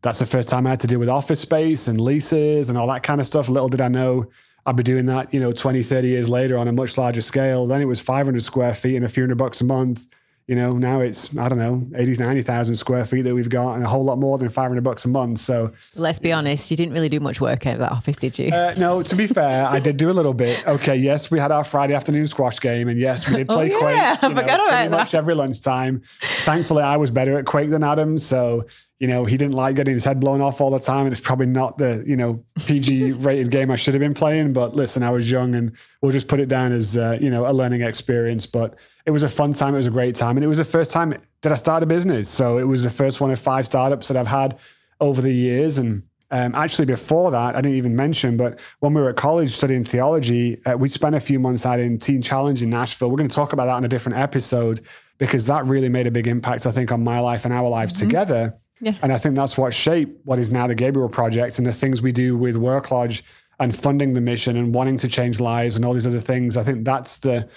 That's 0.00 0.18
the 0.18 0.26
first 0.26 0.48
time 0.48 0.66
I 0.66 0.70
had 0.70 0.80
to 0.80 0.86
deal 0.86 0.98
with 0.98 1.08
office 1.08 1.40
space 1.40 1.88
and 1.88 2.00
leases 2.00 2.70
and 2.70 2.78
all 2.78 2.86
that 2.88 3.02
kind 3.02 3.20
of 3.20 3.26
stuff. 3.26 3.48
Little 3.48 3.68
did 3.68 3.80
I 3.80 3.88
know 3.88 4.30
I'd 4.66 4.76
be 4.76 4.82
doing 4.82 5.06
that, 5.06 5.32
you 5.32 5.40
know, 5.40 5.52
20, 5.52 5.82
30 5.82 6.08
years 6.08 6.28
later 6.28 6.58
on 6.58 6.68
a 6.68 6.72
much 6.72 6.98
larger 6.98 7.22
scale. 7.22 7.66
Then 7.66 7.80
it 7.80 7.86
was 7.86 8.00
500 8.00 8.42
square 8.42 8.74
feet 8.74 8.96
and 8.96 9.04
a 9.04 9.08
few 9.08 9.22
hundred 9.22 9.38
bucks 9.38 9.60
a 9.60 9.64
month. 9.64 10.06
You 10.46 10.56
know, 10.56 10.78
now 10.78 11.02
it's, 11.02 11.36
I 11.36 11.50
don't 11.50 11.58
know, 11.58 11.86
80, 11.94 12.16
90,000 12.16 12.76
square 12.76 13.04
feet 13.04 13.20
that 13.22 13.34
we've 13.34 13.50
got 13.50 13.74
and 13.74 13.84
a 13.84 13.86
whole 13.86 14.02
lot 14.02 14.18
more 14.18 14.38
than 14.38 14.48
500 14.48 14.82
bucks 14.82 15.04
a 15.04 15.08
month. 15.08 15.40
So 15.40 15.72
let's 15.94 16.18
be 16.18 16.32
honest, 16.32 16.70
you 16.70 16.76
didn't 16.76 16.94
really 16.94 17.10
do 17.10 17.20
much 17.20 17.38
work 17.38 17.66
out 17.66 17.74
of 17.74 17.80
that 17.80 17.92
office, 17.92 18.16
did 18.16 18.38
you? 18.38 18.50
Uh, 18.50 18.74
no, 18.78 19.02
to 19.02 19.14
be 19.14 19.26
fair, 19.26 19.66
I 19.66 19.78
did 19.78 19.98
do 19.98 20.08
a 20.08 20.12
little 20.12 20.32
bit. 20.32 20.66
Okay. 20.66 20.96
Yes, 20.96 21.30
we 21.30 21.38
had 21.38 21.52
our 21.52 21.64
Friday 21.64 21.92
afternoon 21.92 22.26
squash 22.26 22.60
game. 22.60 22.88
And 22.88 22.98
yes, 22.98 23.28
we 23.28 23.36
did 23.36 23.46
oh, 23.50 23.56
play 23.56 23.74
oh, 23.74 23.88
yeah. 23.90 24.16
Quake. 24.16 24.30
You 24.30 24.34
know, 24.36 24.42
pretty 24.42 24.56
that. 24.56 24.90
much 24.90 25.14
every 25.14 25.34
lunchtime. 25.34 26.00
Thankfully, 26.46 26.82
I 26.82 26.96
was 26.96 27.10
better 27.10 27.38
at 27.38 27.44
Quake 27.44 27.68
than 27.68 27.84
Adam. 27.84 28.18
So 28.18 28.64
you 28.98 29.06
know, 29.06 29.24
he 29.24 29.36
didn't 29.36 29.54
like 29.54 29.76
getting 29.76 29.94
his 29.94 30.04
head 30.04 30.18
blown 30.18 30.40
off 30.40 30.60
all 30.60 30.70
the 30.70 30.80
time. 30.80 31.06
And 31.06 31.12
it's 31.12 31.20
probably 31.20 31.46
not 31.46 31.78
the, 31.78 32.02
you 32.06 32.16
know, 32.16 32.44
PG 32.66 33.12
rated 33.12 33.50
game 33.50 33.70
I 33.70 33.76
should 33.76 33.94
have 33.94 34.00
been 34.00 34.14
playing. 34.14 34.52
But 34.52 34.74
listen, 34.74 35.02
I 35.02 35.10
was 35.10 35.30
young 35.30 35.54
and 35.54 35.72
we'll 36.02 36.12
just 36.12 36.26
put 36.26 36.40
it 36.40 36.48
down 36.48 36.72
as, 36.72 36.96
uh, 36.96 37.16
you 37.20 37.30
know, 37.30 37.48
a 37.48 37.52
learning 37.52 37.82
experience. 37.82 38.46
But 38.46 38.74
it 39.06 39.12
was 39.12 39.22
a 39.22 39.28
fun 39.28 39.52
time. 39.52 39.74
It 39.74 39.78
was 39.78 39.86
a 39.86 39.90
great 39.90 40.16
time. 40.16 40.36
And 40.36 40.44
it 40.44 40.48
was 40.48 40.58
the 40.58 40.64
first 40.64 40.90
time 40.90 41.14
that 41.42 41.52
I 41.52 41.54
started 41.54 41.84
a 41.84 41.88
business. 41.88 42.28
So 42.28 42.58
it 42.58 42.64
was 42.64 42.82
the 42.82 42.90
first 42.90 43.20
one 43.20 43.30
of 43.30 43.38
five 43.38 43.66
startups 43.66 44.08
that 44.08 44.16
I've 44.16 44.26
had 44.26 44.58
over 45.00 45.22
the 45.22 45.32
years. 45.32 45.78
And 45.78 46.02
um, 46.32 46.54
actually, 46.56 46.86
before 46.86 47.30
that, 47.30 47.54
I 47.54 47.60
didn't 47.60 47.78
even 47.78 47.96
mention, 47.96 48.36
but 48.36 48.58
when 48.80 48.92
we 48.92 49.00
were 49.00 49.10
at 49.10 49.16
college 49.16 49.52
studying 49.52 49.84
theology, 49.84 50.60
uh, 50.66 50.76
we 50.76 50.88
spent 50.88 51.14
a 51.14 51.20
few 51.20 51.38
months 51.38 51.64
out 51.64 51.80
in 51.80 51.98
Teen 51.98 52.20
Challenge 52.20 52.62
in 52.62 52.68
Nashville. 52.68 53.08
We're 53.10 53.16
going 53.16 53.30
to 53.30 53.34
talk 53.34 53.52
about 53.52 53.66
that 53.66 53.78
in 53.78 53.84
a 53.84 53.88
different 53.88 54.18
episode 54.18 54.84
because 55.16 55.46
that 55.46 55.64
really 55.66 55.88
made 55.88 56.06
a 56.06 56.10
big 56.10 56.26
impact, 56.26 56.66
I 56.66 56.70
think, 56.70 56.92
on 56.92 57.02
my 57.02 57.20
life 57.20 57.44
and 57.44 57.54
our 57.54 57.68
lives 57.68 57.94
mm-hmm. 57.94 58.08
together. 58.08 58.58
Yes. 58.80 58.98
And 59.02 59.12
I 59.12 59.18
think 59.18 59.34
that's 59.34 59.56
what 59.56 59.74
shaped 59.74 60.24
what 60.24 60.38
is 60.38 60.50
now 60.50 60.66
the 60.66 60.74
Gabriel 60.74 61.08
Project 61.08 61.58
and 61.58 61.66
the 61.66 61.72
things 61.72 62.00
we 62.00 62.12
do 62.12 62.36
with 62.36 62.56
Work 62.56 62.90
Lodge 62.90 63.24
and 63.60 63.76
funding 63.76 64.14
the 64.14 64.20
mission 64.20 64.56
and 64.56 64.74
wanting 64.74 64.98
to 64.98 65.08
change 65.08 65.40
lives 65.40 65.76
and 65.76 65.84
all 65.84 65.92
these 65.92 66.06
other 66.06 66.20
things. 66.20 66.56
I 66.56 66.62
think 66.62 66.84
that's 66.84 67.18
the 67.18 67.48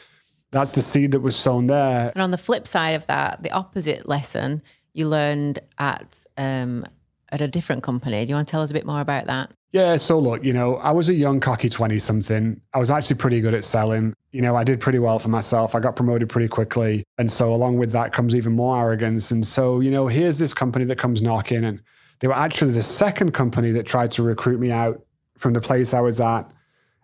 that's 0.51 0.73
the 0.73 0.81
seed 0.81 1.11
that 1.11 1.21
was 1.21 1.35
sown 1.35 1.67
there. 1.67 2.11
And 2.13 2.21
on 2.21 2.31
the 2.31 2.37
flip 2.37 2.67
side 2.67 2.91
of 2.91 3.07
that, 3.07 3.41
the 3.43 3.51
opposite 3.51 4.07
lesson 4.07 4.61
you 4.93 5.07
learned 5.07 5.59
at 5.77 6.13
um, 6.37 6.85
at 7.31 7.41
a 7.41 7.47
different 7.47 7.83
company. 7.83 8.25
Do 8.25 8.29
you 8.29 8.35
want 8.35 8.47
to 8.47 8.51
tell 8.51 8.61
us 8.61 8.71
a 8.71 8.73
bit 8.73 8.85
more 8.85 9.01
about 9.01 9.25
that? 9.27 9.51
Yeah. 9.71 9.95
So 9.97 10.19
look, 10.19 10.43
you 10.43 10.51
know, 10.51 10.75
I 10.77 10.91
was 10.91 11.07
a 11.07 11.13
young, 11.13 11.39
cocky 11.39 11.69
20 11.69 11.97
something. 11.99 12.59
I 12.73 12.79
was 12.79 12.91
actually 12.91 13.15
pretty 13.15 13.39
good 13.39 13.53
at 13.53 13.63
selling. 13.63 14.13
You 14.31 14.41
know, 14.41 14.55
I 14.55 14.65
did 14.65 14.81
pretty 14.81 14.99
well 14.99 15.17
for 15.17 15.29
myself. 15.29 15.75
I 15.75 15.79
got 15.79 15.95
promoted 15.95 16.27
pretty 16.29 16.49
quickly. 16.49 17.03
And 17.17 17.31
so 17.31 17.53
along 17.53 17.77
with 17.77 17.91
that 17.93 18.11
comes 18.11 18.35
even 18.35 18.53
more 18.53 18.77
arrogance. 18.77 19.31
And 19.31 19.47
so, 19.47 19.79
you 19.79 19.91
know, 19.91 20.07
here's 20.07 20.39
this 20.39 20.53
company 20.53 20.83
that 20.85 20.97
comes 20.97 21.21
knocking. 21.21 21.63
And 21.63 21.81
they 22.19 22.27
were 22.27 22.35
actually 22.35 22.71
the 22.71 22.83
second 22.83 23.31
company 23.31 23.71
that 23.71 23.85
tried 23.85 24.11
to 24.11 24.23
recruit 24.23 24.59
me 24.59 24.71
out 24.71 25.01
from 25.37 25.53
the 25.53 25.61
place 25.61 25.93
I 25.93 26.01
was 26.01 26.19
at. 26.19 26.51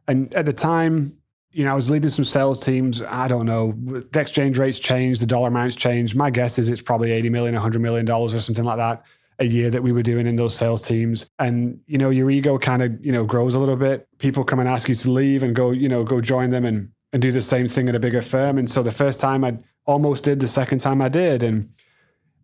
And 0.10 0.34
at 0.34 0.46
the 0.46 0.54
time, 0.54 1.18
you 1.52 1.64
know, 1.64 1.72
I 1.72 1.76
was 1.76 1.90
leading 1.90 2.10
some 2.10 2.26
sales 2.26 2.60
teams. 2.60 3.02
I 3.02 3.30
don't 3.30 3.46
know. 3.46 3.74
The 4.12 4.20
exchange 4.20 4.58
rates 4.58 4.78
changed, 4.78 5.22
the 5.22 5.26
dollar 5.26 5.48
amounts 5.48 5.76
changed. 5.76 6.16
My 6.16 6.30
guess 6.30 6.60
is 6.60 6.70
it's 6.70 6.82
probably 6.82 7.12
80 7.12 7.30
million, 7.30 7.56
100 7.56 7.82
million 7.82 8.06
dollars 8.06 8.34
or 8.34 8.42
something 8.42 8.66
like 8.66 8.78
that 8.78 9.04
a 9.40 9.46
year 9.46 9.70
that 9.70 9.84
we 9.84 9.92
were 9.92 10.04
doing 10.04 10.26
in 10.26 10.36
those 10.36 10.56
sales 10.56 10.82
teams. 10.82 11.28
And, 11.38 11.80
you 11.86 11.98
know, 11.98 12.10
your 12.10 12.30
ego 12.32 12.58
kind 12.58 12.82
of, 12.82 13.06
you 13.06 13.12
know, 13.12 13.24
grows 13.24 13.56
a 13.56 13.60
little 13.60 13.76
bit. 13.76 14.08
People 14.18 14.44
come 14.44 14.60
and 14.60 14.68
ask 14.68 14.90
you 14.90 14.96
to 14.96 15.12
leave 15.12 15.44
and 15.44 15.56
go, 15.56 15.72
you 15.72 15.88
know, 15.88 16.04
go 16.04 16.22
join 16.22 16.50
them 16.50 16.66
and, 16.66 16.92
and 17.14 17.22
do 17.22 17.32
the 17.32 17.42
same 17.42 17.68
thing 17.68 17.88
at 17.88 17.96
a 17.96 18.00
bigger 18.00 18.22
firm. 18.22 18.58
And 18.58 18.70
so 18.70 18.82
the 18.82 18.92
first 18.92 19.20
time 19.20 19.44
I 19.44 19.58
almost 19.86 20.24
did, 20.24 20.40
the 20.40 20.48
second 20.48 20.80
time 20.80 21.02
I 21.02 21.10
did. 21.10 21.44
And 21.44 21.70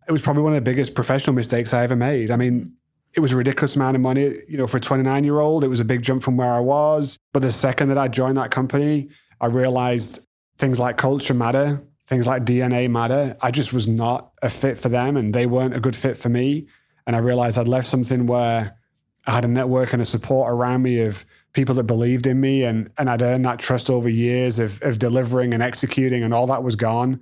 it 0.07 0.11
was 0.11 0.21
probably 0.21 0.43
one 0.43 0.53
of 0.53 0.57
the 0.57 0.69
biggest 0.69 0.93
professional 0.93 1.35
mistakes 1.35 1.73
I 1.73 1.83
ever 1.83 1.95
made. 1.95 2.29
I 2.29 2.35
mean, 2.35 2.75
it 3.13 3.19
was 3.19 3.31
a 3.31 3.37
ridiculous 3.37 3.75
amount 3.75 3.95
of 3.95 4.01
money, 4.01 4.41
you 4.47 4.57
know, 4.57 4.67
for 4.67 4.77
a 4.77 4.81
29 4.81 5.23
year 5.23 5.39
old. 5.39 5.63
It 5.63 5.67
was 5.67 5.79
a 5.79 5.85
big 5.85 6.01
jump 6.01 6.23
from 6.23 6.37
where 6.37 6.51
I 6.51 6.59
was. 6.59 7.17
But 7.31 7.41
the 7.41 7.51
second 7.51 7.89
that 7.89 7.97
I 7.97 8.07
joined 8.07 8.37
that 8.37 8.51
company, 8.51 9.09
I 9.39 9.47
realized 9.47 10.19
things 10.57 10.79
like 10.79 10.97
culture 10.97 11.33
matter, 11.33 11.83
things 12.07 12.27
like 12.27 12.45
DNA 12.45 12.89
matter. 12.89 13.35
I 13.41 13.51
just 13.51 13.73
was 13.73 13.87
not 13.87 14.31
a 14.41 14.49
fit 14.49 14.79
for 14.79 14.89
them 14.89 15.17
and 15.17 15.33
they 15.33 15.45
weren't 15.45 15.75
a 15.75 15.79
good 15.79 15.95
fit 15.95 16.17
for 16.17 16.29
me. 16.29 16.67
And 17.05 17.15
I 17.15 17.19
realized 17.19 17.57
I'd 17.57 17.67
left 17.67 17.87
something 17.87 18.27
where 18.27 18.77
I 19.25 19.31
had 19.31 19.45
a 19.45 19.47
network 19.47 19.93
and 19.93 20.01
a 20.01 20.05
support 20.05 20.51
around 20.51 20.81
me 20.83 20.99
of 20.99 21.25
people 21.53 21.75
that 21.75 21.83
believed 21.83 22.25
in 22.25 22.41
me 22.41 22.63
and 22.63 22.89
and 22.97 23.09
I'd 23.09 23.21
earned 23.21 23.45
that 23.45 23.59
trust 23.59 23.89
over 23.89 24.09
years 24.09 24.59
of 24.59 24.81
of 24.81 24.99
delivering 24.99 25.53
and 25.53 25.61
executing 25.61 26.23
and 26.23 26.33
all 26.33 26.47
that 26.47 26.63
was 26.63 26.75
gone. 26.75 27.21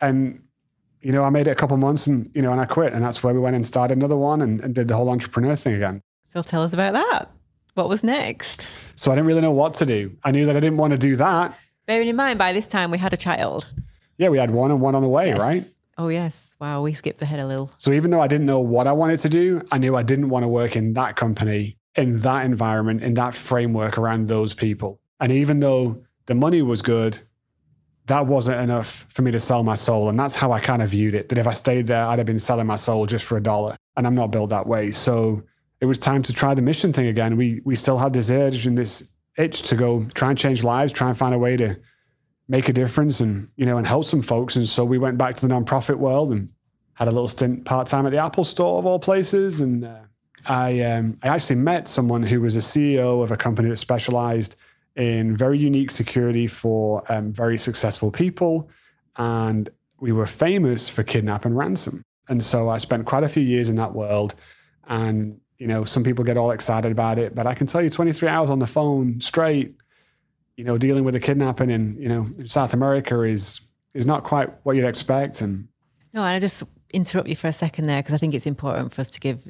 And 0.00 0.42
you 1.00 1.12
know, 1.12 1.22
I 1.22 1.30
made 1.30 1.46
it 1.46 1.50
a 1.50 1.54
couple 1.54 1.76
months 1.76 2.06
and 2.06 2.30
you 2.34 2.42
know, 2.42 2.52
and 2.52 2.60
I 2.60 2.64
quit. 2.64 2.92
And 2.92 3.04
that's 3.04 3.22
where 3.22 3.34
we 3.34 3.40
went 3.40 3.56
and 3.56 3.66
started 3.66 3.96
another 3.96 4.16
one 4.16 4.40
and, 4.40 4.60
and 4.60 4.74
did 4.74 4.88
the 4.88 4.96
whole 4.96 5.10
entrepreneur 5.10 5.54
thing 5.54 5.74
again. 5.74 6.02
So 6.24 6.42
tell 6.42 6.62
us 6.62 6.72
about 6.72 6.94
that. 6.94 7.30
What 7.74 7.88
was 7.88 8.02
next? 8.02 8.66
So 8.96 9.12
I 9.12 9.14
didn't 9.14 9.28
really 9.28 9.40
know 9.40 9.52
what 9.52 9.74
to 9.74 9.86
do. 9.86 10.16
I 10.24 10.32
knew 10.32 10.46
that 10.46 10.56
I 10.56 10.60
didn't 10.60 10.78
want 10.78 10.92
to 10.92 10.98
do 10.98 11.14
that. 11.16 11.56
Bearing 11.86 12.08
in 12.08 12.16
mind 12.16 12.38
by 12.38 12.52
this 12.52 12.66
time 12.66 12.90
we 12.90 12.98
had 12.98 13.12
a 13.12 13.16
child. 13.16 13.68
Yeah, 14.16 14.30
we 14.30 14.38
had 14.38 14.50
one 14.50 14.72
and 14.72 14.80
one 14.80 14.96
on 14.96 15.02
the 15.02 15.08
way, 15.08 15.28
yes. 15.28 15.38
right? 15.38 15.64
Oh, 15.96 16.08
yes. 16.08 16.47
Wow. 16.60 16.82
We 16.82 16.92
skipped 16.92 17.22
ahead 17.22 17.40
a 17.40 17.46
little. 17.46 17.70
So 17.78 17.92
even 17.92 18.10
though 18.10 18.20
I 18.20 18.26
didn't 18.26 18.46
know 18.46 18.60
what 18.60 18.86
I 18.86 18.92
wanted 18.92 19.20
to 19.20 19.28
do, 19.28 19.62
I 19.70 19.78
knew 19.78 19.94
I 19.94 20.02
didn't 20.02 20.28
want 20.28 20.42
to 20.42 20.48
work 20.48 20.76
in 20.76 20.92
that 20.94 21.16
company, 21.16 21.76
in 21.94 22.20
that 22.20 22.44
environment, 22.44 23.02
in 23.02 23.14
that 23.14 23.34
framework 23.34 23.96
around 23.98 24.26
those 24.26 24.52
people. 24.54 25.00
And 25.20 25.32
even 25.32 25.60
though 25.60 26.04
the 26.26 26.34
money 26.34 26.62
was 26.62 26.82
good, 26.82 27.18
that 28.06 28.26
wasn't 28.26 28.60
enough 28.60 29.06
for 29.10 29.22
me 29.22 29.30
to 29.30 29.40
sell 29.40 29.62
my 29.62 29.76
soul. 29.76 30.08
And 30.08 30.18
that's 30.18 30.34
how 30.34 30.50
I 30.52 30.60
kind 30.60 30.82
of 30.82 30.90
viewed 30.90 31.14
it 31.14 31.28
that 31.28 31.38
if 31.38 31.46
I 31.46 31.52
stayed 31.52 31.86
there, 31.86 32.06
I'd 32.06 32.18
have 32.18 32.26
been 32.26 32.38
selling 32.40 32.66
my 32.66 32.76
soul 32.76 33.06
just 33.06 33.24
for 33.24 33.36
a 33.36 33.42
dollar. 33.42 33.76
And 33.96 34.06
I'm 34.06 34.14
not 34.14 34.30
built 34.30 34.50
that 34.50 34.66
way. 34.66 34.90
So 34.90 35.42
it 35.80 35.86
was 35.86 35.98
time 35.98 36.22
to 36.24 36.32
try 36.32 36.54
the 36.54 36.62
mission 36.62 36.92
thing 36.92 37.06
again. 37.06 37.36
We 37.36 37.60
we 37.64 37.76
still 37.76 37.98
had 37.98 38.12
this 38.12 38.30
urge 38.30 38.66
and 38.66 38.76
this 38.76 39.08
itch 39.36 39.62
to 39.62 39.76
go 39.76 40.04
try 40.14 40.30
and 40.30 40.38
change 40.38 40.64
lives, 40.64 40.92
try 40.92 41.08
and 41.08 41.16
find 41.16 41.34
a 41.34 41.38
way 41.38 41.56
to 41.56 41.78
make 42.48 42.68
a 42.68 42.72
difference 42.72 43.20
and 43.20 43.48
you 43.56 43.66
know 43.66 43.78
and 43.78 43.86
help 43.86 44.04
some 44.04 44.22
folks. 44.22 44.56
And 44.56 44.68
so 44.68 44.84
we 44.84 44.98
went 44.98 45.18
back 45.18 45.34
to 45.36 45.46
the 45.46 45.52
nonprofit 45.52 45.96
world 45.96 46.32
and 46.32 46.50
had 46.94 47.08
a 47.08 47.12
little 47.12 47.28
stint 47.28 47.64
part 47.64 47.86
time 47.86 48.06
at 48.06 48.10
the 48.10 48.18
Apple 48.18 48.44
Store 48.44 48.78
of 48.78 48.86
all 48.86 48.98
places, 48.98 49.60
and 49.60 49.84
uh, 49.84 50.00
I 50.46 50.80
um, 50.80 51.18
I 51.22 51.28
actually 51.28 51.56
met 51.56 51.88
someone 51.88 52.22
who 52.22 52.40
was 52.40 52.56
a 52.56 52.60
CEO 52.60 53.22
of 53.22 53.30
a 53.30 53.36
company 53.36 53.68
that 53.68 53.76
specialized 53.76 54.56
in 54.96 55.36
very 55.36 55.58
unique 55.58 55.92
security 55.92 56.48
for 56.48 57.04
um, 57.08 57.32
very 57.32 57.58
successful 57.58 58.10
people, 58.10 58.68
and 59.16 59.68
we 60.00 60.12
were 60.12 60.26
famous 60.26 60.88
for 60.88 61.02
kidnap 61.02 61.44
and 61.44 61.56
ransom. 61.56 62.02
And 62.28 62.44
so 62.44 62.68
I 62.68 62.78
spent 62.78 63.06
quite 63.06 63.24
a 63.24 63.28
few 63.28 63.42
years 63.42 63.70
in 63.70 63.76
that 63.76 63.94
world, 63.94 64.34
and 64.88 65.40
you 65.58 65.66
know 65.66 65.84
some 65.84 66.02
people 66.02 66.24
get 66.24 66.36
all 66.36 66.50
excited 66.50 66.90
about 66.90 67.18
it, 67.18 67.34
but 67.34 67.46
I 67.46 67.54
can 67.54 67.66
tell 67.66 67.82
you, 67.82 67.90
23 67.90 68.28
hours 68.28 68.50
on 68.50 68.58
the 68.58 68.66
phone 68.66 69.20
straight, 69.20 69.74
you 70.58 70.64
know, 70.64 70.76
dealing 70.76 71.04
with 71.04 71.14
a 71.14 71.20
kidnapping 71.20 71.70
in 71.70 71.96
you 72.02 72.08
know 72.08 72.26
in 72.36 72.48
South 72.48 72.74
America 72.74 73.22
is 73.22 73.60
is 73.94 74.04
not 74.04 74.24
quite 74.24 74.50
what 74.64 74.74
you'd 74.76 74.84
expect. 74.84 75.40
And 75.40 75.68
no, 76.12 76.24
and 76.24 76.34
I 76.34 76.40
just 76.40 76.64
interrupt 76.92 77.28
you 77.28 77.36
for 77.36 77.46
a 77.46 77.52
second 77.52 77.86
there 77.86 78.02
because 78.02 78.12
I 78.12 78.18
think 78.18 78.34
it's 78.34 78.44
important 78.44 78.92
for 78.92 79.00
us 79.00 79.08
to 79.10 79.20
give 79.20 79.40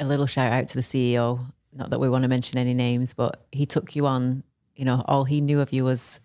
a 0.00 0.04
little 0.04 0.26
shout 0.26 0.52
out 0.52 0.68
to 0.70 0.74
the 0.74 0.82
CEO. 0.82 1.40
Not 1.72 1.90
that 1.90 2.00
we 2.00 2.08
want 2.08 2.22
to 2.22 2.28
mention 2.28 2.58
any 2.58 2.74
names, 2.74 3.14
but 3.14 3.46
he 3.52 3.64
took 3.64 3.94
you 3.94 4.06
on. 4.06 4.42
You 4.74 4.84
know, 4.84 5.04
all 5.06 5.24
he 5.24 5.40
knew 5.40 5.60
of 5.60 5.72
you 5.72 5.84
was 5.84 6.18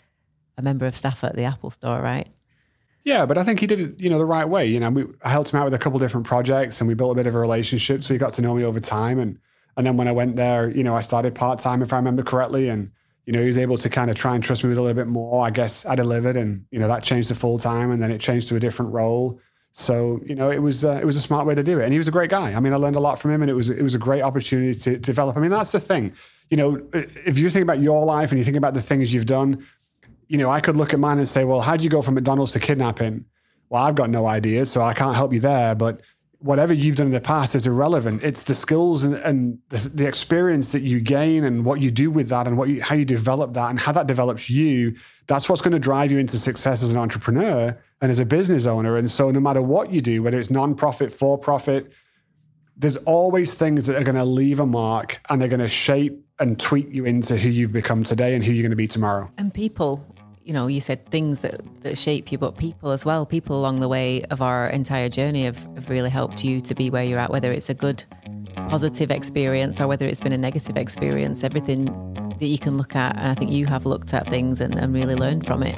a 0.57 0.61
member 0.61 0.85
of 0.87 0.95
staff 0.95 1.23
at 1.23 1.35
the 1.35 1.43
Apple 1.43 1.69
Store, 1.69 2.01
right? 2.01 2.27
Yeah, 3.03 3.25
but 3.25 3.37
I 3.37 3.43
think 3.43 3.59
he 3.59 3.67
did 3.67 3.79
it, 3.79 3.99
you 3.99 4.09
know, 4.09 4.17
the 4.17 4.25
right 4.25 4.47
way. 4.47 4.65
You 4.65 4.79
know, 4.79 4.89
we, 4.89 5.05
I 5.23 5.29
helped 5.29 5.53
him 5.53 5.59
out 5.59 5.65
with 5.65 5.73
a 5.73 5.79
couple 5.79 5.99
different 5.99 6.25
projects, 6.25 6.81
and 6.81 6.87
we 6.87 6.95
built 6.95 7.11
a 7.11 7.15
bit 7.15 7.27
of 7.27 7.35
a 7.35 7.39
relationship. 7.39 8.03
So 8.03 8.13
he 8.13 8.17
got 8.17 8.33
to 8.33 8.41
know 8.41 8.55
me 8.55 8.63
over 8.63 8.79
time, 8.79 9.19
and 9.19 9.37
and 9.77 9.85
then 9.85 9.97
when 9.97 10.07
I 10.07 10.11
went 10.11 10.35
there, 10.35 10.71
you 10.71 10.83
know, 10.83 10.95
I 10.95 11.01
started 11.01 11.35
part 11.35 11.59
time, 11.59 11.83
if 11.83 11.93
I 11.93 11.97
remember 11.97 12.23
correctly, 12.23 12.69
and 12.69 12.91
you 13.25 13.33
know, 13.33 13.39
he 13.39 13.45
was 13.45 13.57
able 13.57 13.77
to 13.77 13.89
kind 13.89 14.09
of 14.09 14.17
try 14.17 14.35
and 14.35 14.43
trust 14.43 14.63
me 14.63 14.69
with 14.69 14.77
a 14.77 14.81
little 14.81 14.95
bit 14.95 15.07
more. 15.07 15.45
I 15.45 15.51
guess 15.51 15.85
I 15.85 15.95
delivered, 15.95 16.35
and 16.35 16.65
you 16.71 16.79
know, 16.79 16.87
that 16.87 17.03
changed 17.03 17.27
to 17.29 17.35
full 17.35 17.57
time, 17.59 17.91
and 17.91 18.01
then 18.01 18.11
it 18.11 18.19
changed 18.19 18.47
to 18.49 18.55
a 18.55 18.59
different 18.59 18.91
role. 18.91 19.39
So 19.73 20.19
you 20.25 20.35
know, 20.35 20.51
it 20.51 20.59
was 20.59 20.83
uh, 20.83 20.99
it 21.01 21.05
was 21.05 21.17
a 21.17 21.21
smart 21.21 21.45
way 21.45 21.55
to 21.55 21.63
do 21.63 21.79
it, 21.79 21.83
and 21.83 21.93
he 21.93 21.97
was 21.97 22.07
a 22.07 22.11
great 22.11 22.29
guy. 22.29 22.53
I 22.53 22.59
mean, 22.59 22.73
I 22.73 22.77
learned 22.77 22.95
a 22.95 22.99
lot 22.99 23.19
from 23.19 23.31
him, 23.31 23.41
and 23.41 23.49
it 23.49 23.53
was 23.53 23.69
it 23.69 23.83
was 23.83 23.95
a 23.95 23.99
great 23.99 24.21
opportunity 24.21 24.77
to, 24.79 24.97
develop. 24.97 25.37
I 25.37 25.39
mean, 25.39 25.51
that's 25.51 25.71
the 25.71 25.79
thing. 25.79 26.13
You 26.49 26.57
know, 26.57 26.81
if 26.93 27.39
you 27.39 27.49
think 27.49 27.63
about 27.63 27.79
your 27.79 28.03
life 28.03 28.31
and 28.31 28.39
you 28.39 28.43
think 28.43 28.57
about 28.57 28.73
the 28.73 28.81
things 28.81 29.13
you've 29.13 29.25
done, 29.25 29.65
you 30.27 30.37
know, 30.37 30.49
I 30.49 30.59
could 30.59 30.75
look 30.75 30.93
at 30.93 30.99
mine 30.99 31.17
and 31.17 31.27
say, 31.27 31.45
well, 31.45 31.61
how 31.61 31.77
do 31.77 31.83
you 31.83 31.89
go 31.89 32.01
from 32.01 32.15
McDonald's 32.15 32.51
to 32.53 32.59
kidnapping? 32.59 33.25
Well, 33.69 33.81
I've 33.81 33.95
got 33.95 34.09
no 34.09 34.27
idea, 34.27 34.65
so 34.65 34.81
I 34.81 34.93
can't 34.93 35.15
help 35.15 35.31
you 35.31 35.39
there. 35.39 35.75
But 35.75 36.01
whatever 36.41 36.73
you've 36.73 36.95
done 36.95 37.07
in 37.07 37.13
the 37.13 37.21
past 37.21 37.53
is 37.53 37.67
irrelevant. 37.67 38.23
It's 38.23 38.43
the 38.43 38.55
skills 38.55 39.03
and, 39.03 39.15
and 39.15 39.59
the, 39.69 39.77
the, 39.89 40.07
experience 40.07 40.71
that 40.71 40.81
you 40.81 40.99
gain 40.99 41.43
and 41.43 41.63
what 41.63 41.81
you 41.81 41.91
do 41.91 42.09
with 42.09 42.29
that 42.29 42.47
and 42.47 42.57
what 42.57 42.67
you, 42.67 42.81
how 42.81 42.95
you 42.95 43.05
develop 43.05 43.53
that 43.53 43.69
and 43.69 43.79
how 43.79 43.91
that 43.91 44.07
develops 44.07 44.49
you. 44.49 44.95
That's 45.27 45.47
what's 45.47 45.61
going 45.61 45.73
to 45.73 45.79
drive 45.79 46.11
you 46.11 46.17
into 46.17 46.39
success 46.39 46.83
as 46.83 46.89
an 46.89 46.97
entrepreneur 46.97 47.77
and 48.01 48.11
as 48.11 48.19
a 48.19 48.25
business 48.25 48.65
owner. 48.65 48.97
And 48.97 49.09
so, 49.09 49.29
no 49.29 49.39
matter 49.39 49.61
what 49.61 49.91
you 49.91 50.01
do, 50.01 50.23
whether 50.23 50.39
it's 50.39 50.49
nonprofit, 50.49 51.11
for 51.11 51.37
profit, 51.37 51.91
there's 52.75 52.97
always 52.97 53.53
things 53.53 53.85
that 53.85 53.95
are 53.95 54.03
going 54.03 54.15
to 54.15 54.25
leave 54.25 54.59
a 54.59 54.65
mark 54.65 55.21
and 55.29 55.39
they're 55.39 55.47
going 55.47 55.59
to 55.59 55.69
shape 55.69 56.25
and 56.39 56.59
tweak 56.59 56.87
you 56.89 57.05
into 57.05 57.37
who 57.37 57.49
you've 57.49 57.71
become 57.71 58.03
today 58.03 58.33
and 58.33 58.43
who 58.43 58.51
you're 58.51 58.63
going 58.63 58.71
to 58.71 58.75
be 58.75 58.87
tomorrow. 58.87 59.29
And 59.37 59.53
people, 59.53 60.03
you 60.43 60.53
know, 60.53 60.67
you 60.67 60.81
said 60.81 61.05
things 61.09 61.39
that, 61.39 61.61
that 61.81 61.97
shape 61.97 62.31
you, 62.31 62.37
but 62.37 62.57
people 62.57 62.91
as 62.91 63.05
well, 63.05 63.25
people 63.25 63.59
along 63.59 63.79
the 63.79 63.87
way 63.87 64.23
of 64.23 64.41
our 64.41 64.67
entire 64.67 65.09
journey 65.09 65.45
have, 65.45 65.57
have 65.75 65.89
really 65.89 66.09
helped 66.09 66.43
you 66.43 66.59
to 66.61 66.73
be 66.73 66.89
where 66.89 67.03
you're 67.03 67.19
at, 67.19 67.29
whether 67.29 67.51
it's 67.51 67.69
a 67.69 67.73
good, 67.73 68.03
positive 68.67 69.11
experience 69.11 69.79
or 69.79 69.87
whether 69.87 70.05
it's 70.05 70.21
been 70.21 70.33
a 70.33 70.37
negative 70.37 70.77
experience, 70.77 71.43
everything 71.43 71.85
that 72.39 72.47
you 72.47 72.57
can 72.57 72.77
look 72.77 72.95
at. 72.95 73.15
And 73.17 73.27
I 73.27 73.35
think 73.35 73.51
you 73.51 73.65
have 73.67 73.85
looked 73.85 74.13
at 74.13 74.27
things 74.27 74.61
and, 74.61 74.73
and 74.75 74.93
really 74.93 75.15
learned 75.15 75.45
from 75.45 75.63
it. 75.63 75.75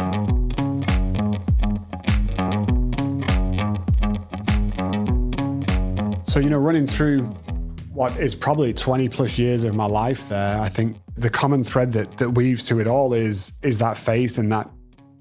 So, 6.26 6.40
you 6.40 6.50
know, 6.50 6.58
running 6.58 6.88
through 6.88 7.36
what 7.94 8.20
is 8.20 8.34
probably 8.34 8.74
20 8.74 9.08
plus 9.10 9.38
years 9.38 9.64
of 9.64 9.76
my 9.76 9.86
life 9.86 10.28
there, 10.28 10.60
I 10.60 10.68
think 10.68 10.98
the 11.16 11.30
common 11.30 11.64
thread 11.64 11.92
that 11.92 12.18
that 12.18 12.32
weaves 12.32 12.68
through 12.68 12.80
it 12.80 12.88
all 12.88 13.14
is 13.14 13.54
is 13.62 13.78
that 13.80 13.98
faith 13.98 14.40
and 14.40 14.52
that 14.52 14.70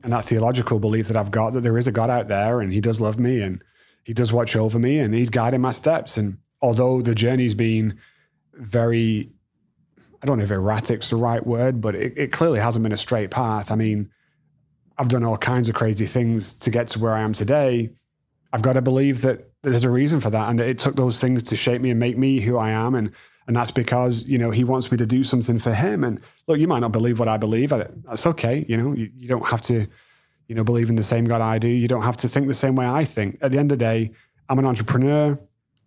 and 0.02 0.12
that 0.12 0.24
theological 0.24 0.78
belief 0.78 1.08
that 1.08 1.16
I've 1.16 1.30
got 1.30 1.52
that 1.52 1.60
there 1.60 1.76
is 1.76 1.86
a 1.86 1.92
God 1.92 2.08
out 2.08 2.28
there 2.28 2.60
and 2.60 2.72
he 2.72 2.80
does 2.80 3.00
love 3.00 3.18
me 3.18 3.42
and 3.42 3.62
he 4.04 4.14
does 4.14 4.32
watch 4.32 4.56
over 4.56 4.78
me 4.78 4.98
and 4.98 5.14
he's 5.14 5.30
guiding 5.30 5.60
my 5.60 5.72
steps. 5.72 6.16
And 6.16 6.38
although 6.60 7.02
the 7.02 7.14
journey's 7.14 7.54
been 7.54 7.98
very 8.54 9.30
I 10.22 10.26
don't 10.26 10.38
know 10.38 10.44
if 10.44 10.50
erratic's 10.50 11.10
the 11.10 11.16
right 11.16 11.44
word, 11.46 11.80
but 11.80 11.94
it, 11.94 12.14
it 12.16 12.32
clearly 12.32 12.60
hasn't 12.60 12.82
been 12.82 12.92
a 12.92 12.96
straight 12.96 13.30
path. 13.30 13.70
I 13.70 13.74
mean, 13.74 14.10
I've 14.96 15.08
done 15.08 15.24
all 15.24 15.36
kinds 15.36 15.68
of 15.68 15.74
crazy 15.74 16.06
things 16.06 16.54
to 16.54 16.70
get 16.70 16.88
to 16.88 17.00
where 17.00 17.12
I 17.12 17.20
am 17.20 17.32
today. 17.32 17.90
I've 18.52 18.62
got 18.62 18.74
to 18.74 18.82
believe 18.82 19.22
that 19.22 19.51
there's 19.62 19.84
a 19.84 19.90
reason 19.90 20.20
for 20.20 20.30
that. 20.30 20.50
And 20.50 20.60
it 20.60 20.78
took 20.78 20.96
those 20.96 21.20
things 21.20 21.42
to 21.44 21.56
shape 21.56 21.80
me 21.80 21.90
and 21.90 22.00
make 22.00 22.18
me 22.18 22.40
who 22.40 22.56
I 22.56 22.70
am. 22.70 22.94
And 22.94 23.12
and 23.48 23.56
that's 23.56 23.72
because 23.72 24.24
you 24.24 24.38
know 24.38 24.50
he 24.50 24.62
wants 24.62 24.92
me 24.92 24.98
to 24.98 25.06
do 25.06 25.24
something 25.24 25.58
for 25.58 25.72
him. 25.72 26.04
And 26.04 26.20
look 26.46 26.58
you 26.58 26.68
might 26.68 26.80
not 26.80 26.92
believe 26.92 27.18
what 27.18 27.28
i 27.28 27.36
believe. 27.36 27.70
That's 27.70 28.26
okay. 28.26 28.64
You 28.68 28.76
know 28.76 28.92
you, 28.94 29.10
you 29.16 29.28
don't 29.28 29.46
have 29.46 29.62
to 29.62 29.86
you 30.48 30.54
know 30.54 30.64
believe 30.64 30.88
in 30.88 30.96
the 30.96 31.04
same 31.04 31.24
god 31.24 31.40
i 31.40 31.58
do. 31.58 31.68
You 31.68 31.88
don't 31.88 32.02
have 32.02 32.16
to 32.18 32.28
think 32.28 32.46
the 32.46 32.54
same 32.54 32.76
way 32.76 32.86
i 32.86 33.04
think. 33.04 33.38
At 33.40 33.52
the 33.52 33.58
end 33.58 33.72
of 33.72 33.78
the 33.78 33.84
day 33.84 34.12
i'm 34.48 34.58
an 34.58 34.66
entrepreneur 34.66 35.38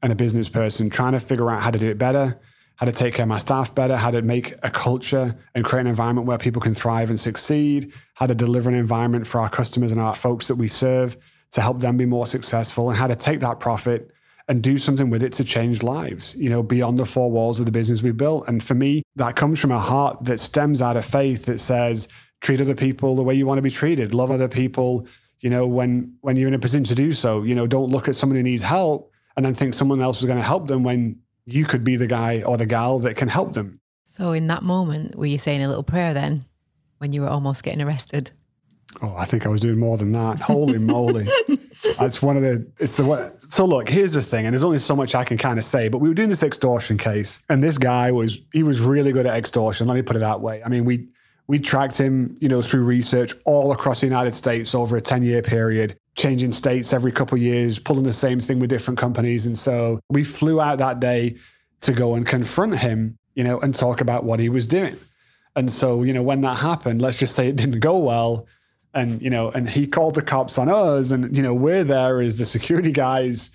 and 0.02 0.12
a 0.12 0.16
business 0.16 0.50
person 0.50 0.90
trying 0.90 1.14
to 1.14 1.20
figure 1.20 1.50
out 1.50 1.62
how 1.62 1.72
to 1.72 1.80
do 1.80 1.90
it 1.90 1.98
better 1.98 2.40
how 2.76 2.86
to 2.86 2.92
take 2.92 3.14
care 3.14 3.24
of 3.24 3.30
my 3.30 3.40
staff 3.40 3.74
better 3.74 3.96
how 3.96 4.12
to 4.12 4.22
make 4.22 4.54
a 4.64 4.70
culture 4.70 5.36
and 5.56 5.64
create 5.66 5.82
an 5.82 5.88
environment 5.88 6.28
where 6.28 6.38
people 6.38 6.62
can 6.62 6.76
thrive 6.76 7.10
and 7.10 7.20
succeed 7.20 7.92
how 8.16 8.28
to 8.28 8.36
deliver 8.36 8.70
an 8.70 8.76
environment 8.76 9.26
for 9.26 9.40
our 9.40 9.50
customers 9.50 9.92
and 9.92 10.02
our 10.02 10.16
folks 10.16 10.48
that 10.48 10.56
we 10.56 10.68
serve 10.68 11.18
to 11.52 11.62
help 11.62 11.80
them 11.80 11.98
be 11.98 12.06
more 12.06 12.28
successful 12.28 12.90
and 12.90 12.98
how 12.98 13.08
to 13.08 13.16
take 13.16 13.40
that 13.40 13.60
profit 13.60 14.12
and 14.48 14.62
do 14.62 14.78
something 14.78 15.10
with 15.10 15.24
it 15.24 15.34
to 15.34 15.44
change 15.44 15.82
lives, 15.82 16.36
you 16.36 16.50
know, 16.50 16.62
beyond 16.62 17.00
the 17.00 17.06
four 17.06 17.32
walls 17.32 17.60
of 17.60 17.66
the 17.66 17.72
business 17.72 18.04
we 18.04 18.12
built. 18.12 18.48
And 18.48 18.64
for 18.64 18.76
me, 18.76 19.02
that 19.16 19.36
comes 19.36 19.60
from 19.60 19.72
a 19.72 19.80
heart 19.80 20.24
that 20.26 20.40
stems 20.40 20.82
out 20.82 20.98
of 20.98 21.06
faith 21.06 21.46
that 21.46 21.60
says, 21.60 22.08
treat 22.42 22.62
other 22.62 22.76
people 22.76 23.16
the 23.16 23.24
way 23.24 23.34
you 23.34 23.46
want 23.46 23.58
to 23.58 23.64
be 23.64 23.72
treated, 23.72 24.14
love 24.14 24.30
other 24.30 24.48
people, 24.48 25.08
you 25.40 25.50
know, 25.50 25.66
when 25.66 26.16
when 26.22 26.36
you're 26.36 26.48
in 26.48 26.54
a 26.54 26.60
position 26.60 26.84
to 26.86 26.96
do 26.96 27.12
so. 27.12 27.44
You 27.44 27.56
know, 27.56 27.68
don't 27.68 27.90
look 27.90 28.08
at 28.08 28.16
someone 28.16 28.36
who 28.36 28.44
needs 28.44 28.62
help 28.62 29.12
and 29.36 29.46
then 29.46 29.56
think 29.56 29.74
someone 29.74 30.02
else 30.02 30.20
is 30.20 30.26
going 30.26 30.38
to 30.38 30.44
help 30.44 30.68
them 30.68 30.84
when 30.84 31.20
you 31.46 31.66
could 31.66 31.84
be 31.84 31.96
the 31.96 32.08
guy 32.08 32.44
or 32.44 32.58
the 32.58 32.66
gal 32.66 33.00
that 33.00 33.16
can 33.16 33.28
help 33.28 33.54
them. 33.54 33.80
So 34.04 34.32
in 34.32 34.48
that 34.48 34.64
moment, 34.64 35.18
were 35.18 35.26
you 35.26 35.38
saying 35.38 35.64
a 35.64 35.68
little 35.68 35.84
prayer 35.84 36.14
then 36.14 36.46
when 37.00 37.12
you 37.12 37.22
were 37.22 37.30
almost 37.30 37.64
getting 37.64 37.82
arrested? 37.82 38.32
Oh, 39.02 39.16
I 39.18 39.26
think 39.26 39.46
I 39.46 39.50
was 39.50 39.62
doing 39.62 39.78
more 39.78 39.98
than 39.98 40.12
that. 40.14 40.40
Holy 40.40 40.80
moly. 40.80 41.28
It's 42.00 42.22
one 42.22 42.36
of 42.36 42.42
the, 42.42 42.66
it's 42.80 42.98
the, 42.98 43.06
what. 43.06 43.44
so 43.44 43.66
look, 43.66 43.90
here's 43.90 44.14
the 44.14 44.22
thing, 44.22 44.46
and 44.46 44.54
there's 44.54 44.64
only 44.64 44.80
so 44.80 44.96
much 44.96 45.14
I 45.14 45.24
can 45.24 45.38
kind 45.38 45.60
of 45.60 45.66
say, 45.66 45.90
but 45.90 46.00
we 46.00 46.08
were 46.08 46.16
doing 46.16 46.30
this 46.30 46.42
extortion 46.42 46.98
case, 46.98 47.42
and 47.50 47.62
this 47.62 47.78
guy 47.78 48.12
was, 48.12 48.40
he 48.54 48.64
was 48.64 48.82
really 48.82 49.12
good 49.12 49.26
at 49.26 49.38
extortion. 49.38 49.86
Let 49.86 49.96
me 49.96 50.02
put 50.02 50.16
it 50.16 50.20
that 50.20 50.42
way. 50.42 50.64
I 50.64 50.70
mean, 50.70 50.86
we, 50.86 51.08
we 51.48 51.60
tracked 51.60 51.98
him, 51.98 52.38
you 52.40 52.50
know, 52.50 52.62
through 52.62 52.84
research 52.84 53.34
all 53.46 53.72
across 53.72 54.02
the 54.02 54.08
United 54.08 54.34
States 54.34 54.74
over 54.74 54.96
a 54.96 55.02
10 55.02 55.24
year 55.24 55.42
period, 55.42 55.98
changing 56.16 56.54
states 56.54 56.94
every 56.94 57.12
couple 57.12 57.36
of 57.36 57.42
years, 57.42 57.78
pulling 57.78 58.04
the 58.04 58.14
same 58.14 58.40
thing 58.40 58.60
with 58.60 58.70
different 58.70 58.98
companies. 58.98 59.46
And 59.46 59.58
so 59.58 60.00
we 60.10 60.24
flew 60.24 60.60
out 60.60 60.80
that 60.80 61.00
day 61.00 61.36
to 61.82 61.94
go 61.94 62.16
and 62.16 62.26
confront 62.26 62.78
him, 62.78 63.18
you 63.36 63.44
know, 63.44 63.60
and 63.60 63.76
talk 63.76 64.02
about 64.02 64.24
what 64.24 64.40
he 64.40 64.50
was 64.50 64.66
doing. 64.66 64.98
And 65.56 65.72
so, 65.72 66.04
you 66.04 66.14
know, 66.14 66.24
when 66.24 66.42
that 66.42 66.56
happened, 66.58 67.02
let's 67.02 67.18
just 67.18 67.36
say 67.36 67.48
it 67.48 67.56
didn't 67.56 67.80
go 67.80 67.98
well 67.98 68.48
and 68.96 69.22
you 69.22 69.30
know 69.30 69.52
and 69.52 69.70
he 69.70 69.86
called 69.86 70.16
the 70.16 70.22
cops 70.22 70.58
on 70.58 70.70
us. 70.70 71.12
And 71.12 71.36
you 71.36 71.44
know 71.44 71.54
we're 71.54 71.84
there 71.84 72.22
as 72.22 72.38
the 72.38 72.46
security 72.46 72.92
guys 72.92 73.52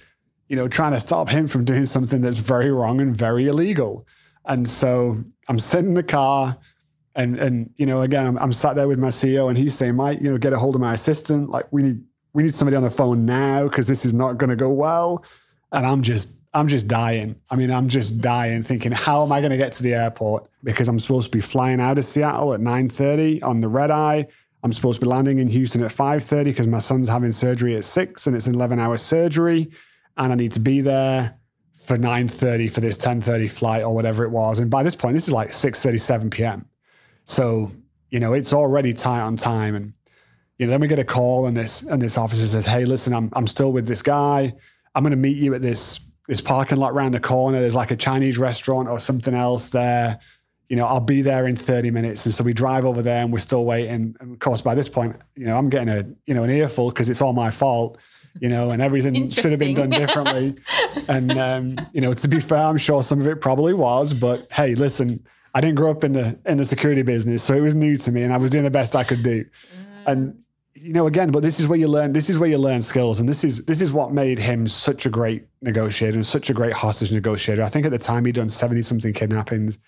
you 0.48 0.56
know 0.56 0.68
trying 0.68 0.92
to 0.92 1.00
stop 1.00 1.28
him 1.28 1.48
from 1.48 1.64
doing 1.64 1.86
something 1.86 2.20
that's 2.20 2.38
very 2.38 2.70
wrong 2.70 3.00
and 3.00 3.16
very 3.16 3.48
illegal. 3.48 4.06
And 4.44 4.68
so 4.68 5.16
i'm 5.48 5.58
sitting 5.58 5.88
in 5.88 5.94
the 5.94 6.02
car 6.02 6.56
and 7.16 7.38
and 7.38 7.72
you 7.76 7.86
know 7.86 8.02
again 8.02 8.26
i'm, 8.26 8.38
I'm 8.38 8.52
sat 8.52 8.76
there 8.76 8.86
with 8.86 9.00
my 9.00 9.08
ceo 9.08 9.48
and 9.48 9.58
he's 9.58 9.74
saying 9.74 9.96
mike 9.96 10.20
you 10.20 10.30
know 10.30 10.38
get 10.38 10.52
a 10.52 10.58
hold 10.58 10.74
of 10.74 10.80
my 10.80 10.94
assistant. 10.94 11.50
Like 11.50 11.66
we 11.72 11.82
need 11.82 12.04
we 12.34 12.44
need 12.44 12.54
somebody 12.54 12.76
on 12.76 12.82
the 12.82 12.90
phone 12.90 13.24
now 13.24 13.64
because 13.64 13.88
this 13.88 14.04
is 14.04 14.14
not 14.14 14.38
going 14.38 14.50
to 14.50 14.56
go 14.56 14.70
well. 14.70 15.24
And 15.72 15.86
i'm 15.86 16.02
just 16.02 16.34
i'm 16.52 16.68
just 16.68 16.86
dying. 16.86 17.40
I 17.48 17.56
mean 17.56 17.70
i'm 17.70 17.88
just 17.88 18.20
dying 18.20 18.62
thinking 18.62 18.92
how 18.92 19.22
am 19.22 19.32
i 19.32 19.40
going 19.40 19.52
to 19.52 19.56
get 19.56 19.72
to 19.74 19.82
the 19.82 19.94
airport? 19.94 20.48
Because 20.62 20.88
i'm 20.88 21.00
supposed 21.00 21.30
to 21.30 21.36
be 21.36 21.40
flying 21.40 21.80
out 21.80 21.98
of 21.98 22.04
seattle 22.04 22.52
at 22.54 22.60
9.30 22.60 23.42
on 23.42 23.60
the 23.60 23.68
red 23.68 23.90
eye 23.90 24.26
I'm 24.62 24.72
supposed 24.72 25.00
to 25.00 25.06
be 25.06 25.10
landing 25.10 25.38
in 25.38 25.48
Houston 25.48 25.82
at 25.82 25.90
5:30 25.90 26.44
because 26.44 26.66
my 26.66 26.80
son's 26.80 27.08
having 27.08 27.32
surgery 27.32 27.76
at 27.76 27.84
6 27.84 28.26
and 28.26 28.36
it's 28.36 28.46
an 28.46 28.54
11-hour 28.54 28.98
surgery 28.98 29.70
and 30.16 30.32
I 30.32 30.36
need 30.36 30.52
to 30.52 30.60
be 30.60 30.80
there 30.80 31.38
for 31.74 31.96
9:30 31.96 32.70
for 32.70 32.80
this 32.80 32.96
10:30 32.96 33.48
flight 33.50 33.82
or 33.82 33.94
whatever 33.94 34.24
it 34.24 34.30
was. 34.30 34.58
And 34.58 34.70
by 34.70 34.82
this 34.82 34.96
point 34.96 35.14
this 35.14 35.26
is 35.26 35.32
like 35.32 35.50
6:37 35.50 36.30
p.m. 36.30 36.66
So, 37.24 37.70
you 38.10 38.20
know, 38.20 38.32
it's 38.34 38.52
already 38.52 38.92
tight 38.92 39.20
on 39.20 39.36
time 39.36 39.74
and 39.74 39.92
you 40.58 40.66
know, 40.66 40.72
then 40.72 40.80
we 40.82 40.88
get 40.88 40.98
a 40.98 41.04
call 41.04 41.46
and 41.46 41.56
this 41.56 41.80
and 41.82 42.02
this 42.02 42.18
officer 42.18 42.44
says, 42.44 42.66
"Hey, 42.66 42.84
listen, 42.84 43.14
I'm 43.14 43.30
I'm 43.32 43.46
still 43.46 43.72
with 43.72 43.86
this 43.86 44.02
guy. 44.02 44.52
I'm 44.94 45.02
going 45.02 45.12
to 45.12 45.16
meet 45.16 45.38
you 45.38 45.54
at 45.54 45.62
this 45.62 46.00
this 46.28 46.42
parking 46.42 46.76
lot 46.76 46.92
around 46.92 47.12
the 47.12 47.20
corner. 47.20 47.60
There's 47.60 47.74
like 47.74 47.90
a 47.90 47.96
Chinese 47.96 48.36
restaurant 48.36 48.86
or 48.86 49.00
something 49.00 49.34
else 49.34 49.70
there." 49.70 50.20
You 50.70 50.76
know, 50.76 50.86
I'll 50.86 51.00
be 51.00 51.20
there 51.20 51.46
in 51.46 51.56
30 51.56 51.90
minutes. 51.90 52.24
And 52.24 52.34
so 52.34 52.44
we 52.44 52.54
drive 52.54 52.86
over 52.86 53.02
there 53.02 53.22
and 53.22 53.32
we're 53.32 53.40
still 53.40 53.64
waiting. 53.64 54.16
And 54.20 54.32
of 54.32 54.38
course, 54.38 54.62
by 54.62 54.74
this 54.74 54.88
point, 54.88 55.16
you 55.34 55.44
know, 55.44 55.58
I'm 55.58 55.68
getting 55.68 55.88
a, 55.88 56.04
you 56.26 56.32
know, 56.32 56.44
an 56.44 56.50
earful 56.50 56.90
because 56.90 57.10
it's 57.10 57.20
all 57.20 57.32
my 57.32 57.50
fault. 57.50 57.98
you 58.38 58.48
know, 58.48 58.70
and 58.70 58.80
everything 58.80 59.30
should 59.30 59.50
have 59.50 59.58
been 59.58 59.74
done 59.74 59.90
differently. 59.90 60.54
and 61.08 61.32
um, 61.32 61.76
you 61.92 62.00
know, 62.00 62.12
to 62.12 62.28
be 62.28 62.40
fair, 62.40 62.58
I'm 62.58 62.76
sure 62.76 63.02
some 63.02 63.20
of 63.20 63.26
it 63.26 63.40
probably 63.40 63.74
was, 63.74 64.14
but 64.14 64.46
hey, 64.52 64.74
listen, 64.74 65.26
I 65.54 65.60
didn't 65.60 65.76
grow 65.76 65.90
up 65.90 66.04
in 66.04 66.12
the 66.12 66.38
in 66.46 66.58
the 66.58 66.64
security 66.64 67.02
business, 67.02 67.42
so 67.42 67.54
it 67.54 67.60
was 67.60 67.74
new 67.74 67.96
to 67.96 68.12
me, 68.12 68.22
and 68.22 68.32
I 68.32 68.38
was 68.38 68.50
doing 68.50 68.64
the 68.64 68.70
best 68.70 68.94
I 68.94 69.04
could 69.04 69.22
do. 69.22 69.44
And 70.06 70.40
you 70.74 70.92
know, 70.92 71.06
again, 71.06 71.30
but 71.30 71.42
this 71.42 71.58
is 71.58 71.66
where 71.66 71.78
you 71.78 71.88
learn. 71.88 72.12
This 72.12 72.30
is 72.30 72.38
where 72.38 72.48
you 72.48 72.58
learn 72.58 72.82
skills, 72.82 73.18
and 73.18 73.28
this 73.28 73.42
is 73.42 73.64
this 73.64 73.82
is 73.82 73.92
what 73.92 74.12
made 74.12 74.38
him 74.38 74.68
such 74.68 75.06
a 75.06 75.10
great 75.10 75.46
negotiator 75.60 76.16
and 76.16 76.26
such 76.26 76.48
a 76.50 76.54
great 76.54 76.72
hostage 76.72 77.12
negotiator. 77.12 77.62
I 77.62 77.68
think 77.68 77.84
at 77.84 77.92
the 77.92 77.98
time 77.98 78.24
he'd 78.24 78.36
done 78.36 78.48
seventy 78.48 78.82
something 78.82 79.12
kidnappings, 79.12 79.78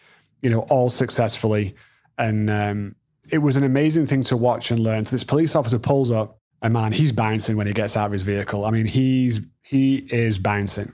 you 0.42 0.50
know, 0.50 0.61
all 0.70 0.90
successfully, 0.90 1.75
and 2.18 2.50
um, 2.50 2.96
it 3.30 3.38
was 3.38 3.56
an 3.56 3.64
amazing 3.64 4.06
thing 4.06 4.25
to 4.25 4.37
watch 4.37 4.70
and 4.70 4.80
learn. 4.80 5.04
So 5.04 5.16
this 5.16 5.25
police 5.25 5.54
officer 5.54 5.78
pulls 5.78 6.11
up, 6.11 6.38
and 6.61 6.72
man, 6.75 6.92
he's 6.92 7.12
bouncing 7.12 7.56
when 7.56 7.66
he 7.66 7.72
gets 7.72 7.96
out 7.96 8.06
of 8.06 8.12
his 8.12 8.22
vehicle. 8.22 8.64
I 8.64 8.70
mean, 8.70 8.87
he's 8.87 9.40
he 9.62 9.96
is 10.11 10.38
bouncing, 10.38 10.92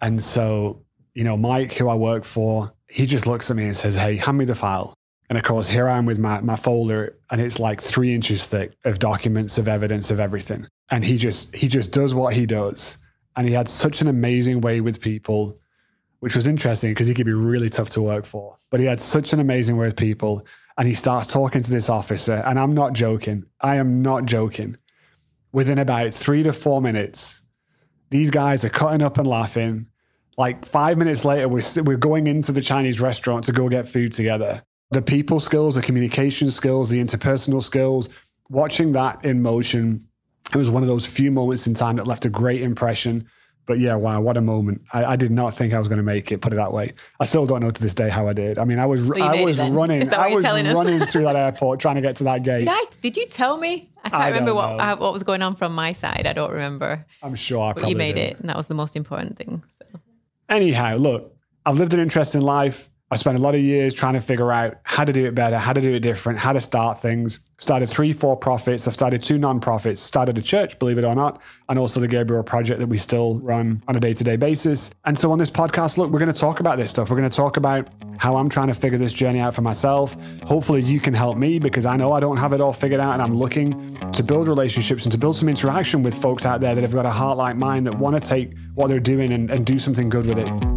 and 0.00 0.22
so 0.22 0.84
you 1.14 1.24
know, 1.24 1.36
Mike, 1.36 1.72
who 1.72 1.88
I 1.88 1.94
work 1.94 2.24
for, 2.24 2.72
he 2.88 3.06
just 3.06 3.26
looks 3.26 3.50
at 3.50 3.56
me 3.56 3.64
and 3.64 3.76
says, 3.76 3.96
"Hey, 3.96 4.16
hand 4.16 4.38
me 4.38 4.44
the 4.44 4.54
file." 4.54 4.94
And 5.30 5.38
of 5.38 5.44
course, 5.44 5.68
here 5.68 5.88
I 5.88 5.96
am 5.96 6.06
with 6.06 6.18
my, 6.18 6.40
my 6.40 6.56
folder, 6.56 7.16
and 7.30 7.40
it's 7.40 7.60
like 7.60 7.80
three 7.80 8.12
inches 8.12 8.44
thick 8.46 8.72
of 8.84 8.98
documents, 8.98 9.58
of 9.58 9.68
evidence, 9.68 10.10
of 10.10 10.18
everything. 10.18 10.66
And 10.90 11.04
he 11.04 11.16
just 11.18 11.54
he 11.54 11.68
just 11.68 11.92
does 11.92 12.14
what 12.14 12.34
he 12.34 12.46
does. 12.46 12.98
And 13.36 13.46
he 13.46 13.54
had 13.54 13.68
such 13.68 14.00
an 14.00 14.08
amazing 14.08 14.60
way 14.60 14.80
with 14.80 15.00
people, 15.00 15.56
which 16.20 16.36
was 16.36 16.46
interesting 16.46 16.92
because 16.92 17.06
he 17.06 17.14
could 17.14 17.26
be 17.26 17.32
really 17.32 17.68
tough 17.68 17.90
to 17.90 18.02
work 18.02 18.24
for. 18.24 18.56
But 18.70 18.80
he 18.80 18.86
had 18.86 19.00
such 19.00 19.32
an 19.32 19.40
amazing 19.40 19.76
way 19.76 19.86
with 19.86 19.96
people. 19.96 20.46
And 20.78 20.88
he 20.88 20.94
starts 20.94 21.30
talking 21.30 21.62
to 21.62 21.70
this 21.70 21.90
officer, 21.90 22.42
and 22.46 22.58
I'm 22.58 22.72
not 22.72 22.94
joking. 22.94 23.44
I 23.60 23.76
am 23.76 24.00
not 24.00 24.24
joking. 24.24 24.78
Within 25.52 25.78
about 25.78 26.14
three 26.14 26.42
to 26.42 26.54
four 26.54 26.80
minutes, 26.80 27.42
these 28.08 28.30
guys 28.30 28.64
are 28.64 28.70
cutting 28.70 29.02
up 29.02 29.18
and 29.18 29.26
laughing. 29.26 29.88
Like 30.38 30.64
five 30.64 30.96
minutes 30.96 31.24
later, 31.24 31.48
we're, 31.48 31.62
we're 31.82 31.98
going 31.98 32.28
into 32.28 32.52
the 32.52 32.62
Chinese 32.62 32.98
restaurant 32.98 33.44
to 33.44 33.52
go 33.52 33.68
get 33.68 33.88
food 33.88 34.12
together 34.12 34.62
the 34.90 35.02
people 35.02 35.38
skills, 35.38 35.76
the 35.76 35.82
communication 35.82 36.50
skills, 36.50 36.88
the 36.88 36.98
interpersonal 36.98 37.62
skills, 37.62 38.08
watching 38.48 38.92
that 38.92 39.24
in 39.24 39.40
motion, 39.40 40.00
it 40.52 40.56
was 40.56 40.70
one 40.70 40.82
of 40.82 40.88
those 40.88 41.06
few 41.06 41.30
moments 41.30 41.66
in 41.66 41.74
time 41.74 41.96
that 41.96 42.06
left 42.06 42.24
a 42.24 42.30
great 42.30 42.60
impression. 42.60 43.28
But 43.70 43.78
yeah, 43.78 43.94
wow, 43.94 44.20
what 44.20 44.36
a 44.36 44.40
moment! 44.40 44.82
I, 44.92 45.04
I 45.04 45.14
did 45.14 45.30
not 45.30 45.56
think 45.56 45.72
I 45.72 45.78
was 45.78 45.86
going 45.86 45.98
to 45.98 46.02
make 46.02 46.32
it. 46.32 46.40
Put 46.40 46.52
it 46.52 46.56
that 46.56 46.72
way. 46.72 46.92
I 47.20 47.24
still 47.24 47.46
don't 47.46 47.60
know 47.60 47.70
to 47.70 47.80
this 47.80 47.94
day 47.94 48.08
how 48.08 48.26
I 48.26 48.32
did. 48.32 48.58
I 48.58 48.64
mean, 48.64 48.80
I 48.80 48.86
was 48.86 49.06
So 49.06 49.16
I 49.22 49.44
was 49.44 49.60
running. 49.60 50.12
I 50.12 50.34
was 50.34 50.44
running 50.44 51.06
through 51.06 51.22
that 51.22 51.36
airport 51.46 51.78
trying 51.78 51.94
to 51.94 52.00
get 52.00 52.16
to 52.16 52.24
that 52.24 52.42
gate. 52.42 52.64
Did, 52.64 52.68
I, 52.68 52.84
did 53.00 53.16
you 53.16 53.26
tell 53.26 53.58
me? 53.58 53.88
I 54.02 54.08
can't 54.08 54.22
I 54.22 54.28
remember 54.30 54.54
what 54.54 54.76
know. 54.76 54.82
uh, 54.82 54.96
what 54.96 55.12
was 55.12 55.22
going 55.22 55.40
on 55.40 55.54
from 55.54 55.72
my 55.72 55.92
side. 55.92 56.26
I 56.26 56.32
don't 56.32 56.50
remember. 56.50 57.06
I'm 57.22 57.36
sure 57.36 57.62
I 57.62 57.74
But 57.74 57.88
you 57.88 57.94
made 57.94 58.16
did. 58.16 58.32
it, 58.32 58.40
and 58.40 58.48
that 58.48 58.56
was 58.56 58.66
the 58.66 58.74
most 58.74 58.96
important 58.96 59.38
thing. 59.38 59.62
So. 59.78 60.00
Anyhow, 60.48 60.96
look, 60.96 61.32
I've 61.64 61.78
lived 61.78 61.94
an 61.94 62.00
interesting 62.00 62.40
life. 62.40 62.88
I 63.12 63.16
spent 63.16 63.36
a 63.36 63.40
lot 63.40 63.56
of 63.56 63.60
years 63.60 63.92
trying 63.92 64.14
to 64.14 64.20
figure 64.20 64.52
out 64.52 64.78
how 64.84 65.04
to 65.04 65.12
do 65.12 65.24
it 65.24 65.34
better, 65.34 65.58
how 65.58 65.72
to 65.72 65.80
do 65.80 65.92
it 65.92 65.98
different, 65.98 66.38
how 66.38 66.52
to 66.52 66.60
start 66.60 67.00
things. 67.00 67.40
Started 67.58 67.88
three, 67.88 68.12
four 68.12 68.36
profits. 68.36 68.86
I've 68.86 68.94
started 68.94 69.20
two 69.20 69.36
nonprofits, 69.36 69.98
started 69.98 70.38
a 70.38 70.42
church, 70.42 70.78
believe 70.78 70.96
it 70.96 71.04
or 71.04 71.16
not, 71.16 71.42
and 71.68 71.76
also 71.76 71.98
the 71.98 72.06
Gabriel 72.06 72.44
Project 72.44 72.78
that 72.78 72.86
we 72.86 72.98
still 72.98 73.40
run 73.40 73.82
on 73.88 73.96
a 73.96 74.00
day 74.00 74.14
to 74.14 74.22
day 74.22 74.36
basis. 74.36 74.90
And 75.04 75.18
so 75.18 75.32
on 75.32 75.38
this 75.38 75.50
podcast, 75.50 75.96
look, 75.96 76.10
we're 76.12 76.20
going 76.20 76.32
to 76.32 76.38
talk 76.38 76.60
about 76.60 76.78
this 76.78 76.90
stuff. 76.90 77.10
We're 77.10 77.16
going 77.16 77.28
to 77.28 77.36
talk 77.36 77.56
about 77.56 77.88
how 78.18 78.36
I'm 78.36 78.48
trying 78.48 78.68
to 78.68 78.74
figure 78.74 78.96
this 78.96 79.12
journey 79.12 79.40
out 79.40 79.56
for 79.56 79.62
myself. 79.62 80.16
Hopefully, 80.44 80.80
you 80.80 81.00
can 81.00 81.12
help 81.12 81.36
me 81.36 81.58
because 81.58 81.86
I 81.86 81.96
know 81.96 82.12
I 82.12 82.20
don't 82.20 82.36
have 82.36 82.52
it 82.52 82.60
all 82.60 82.72
figured 82.72 83.00
out 83.00 83.14
and 83.14 83.22
I'm 83.22 83.34
looking 83.34 83.98
to 84.12 84.22
build 84.22 84.46
relationships 84.46 85.04
and 85.04 85.10
to 85.10 85.18
build 85.18 85.36
some 85.36 85.48
interaction 85.48 86.04
with 86.04 86.14
folks 86.14 86.46
out 86.46 86.60
there 86.60 86.76
that 86.76 86.82
have 86.82 86.92
got 86.92 87.06
a 87.06 87.10
heart 87.10 87.36
like 87.36 87.56
mine 87.56 87.82
that 87.84 87.98
want 87.98 88.22
to 88.22 88.26
take 88.26 88.52
what 88.74 88.86
they're 88.86 89.00
doing 89.00 89.32
and, 89.32 89.50
and 89.50 89.66
do 89.66 89.80
something 89.80 90.08
good 90.08 90.26
with 90.26 90.38
it. 90.38 90.69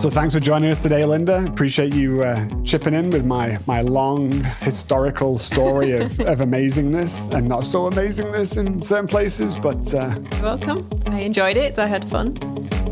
So 0.00 0.08
thanks 0.08 0.34
for 0.34 0.40
joining 0.40 0.70
us 0.70 0.82
today, 0.82 1.04
Linda. 1.04 1.44
Appreciate 1.44 1.94
you 1.94 2.22
uh, 2.22 2.48
chipping 2.64 2.94
in 2.94 3.10
with 3.10 3.26
my 3.26 3.58
my 3.66 3.82
long 3.82 4.32
historical 4.62 5.36
story 5.36 5.92
of, 5.92 6.18
of 6.20 6.38
amazingness 6.38 7.30
and 7.34 7.46
not 7.46 7.64
so 7.64 7.80
amazingness 7.90 8.56
in 8.56 8.80
certain 8.80 9.06
places. 9.06 9.56
But 9.56 9.94
uh, 9.94 10.18
You're 10.36 10.42
welcome. 10.42 10.88
I 11.04 11.20
enjoyed 11.20 11.58
it. 11.58 11.78
I 11.78 11.86
had 11.86 12.06
fun. 12.06 12.38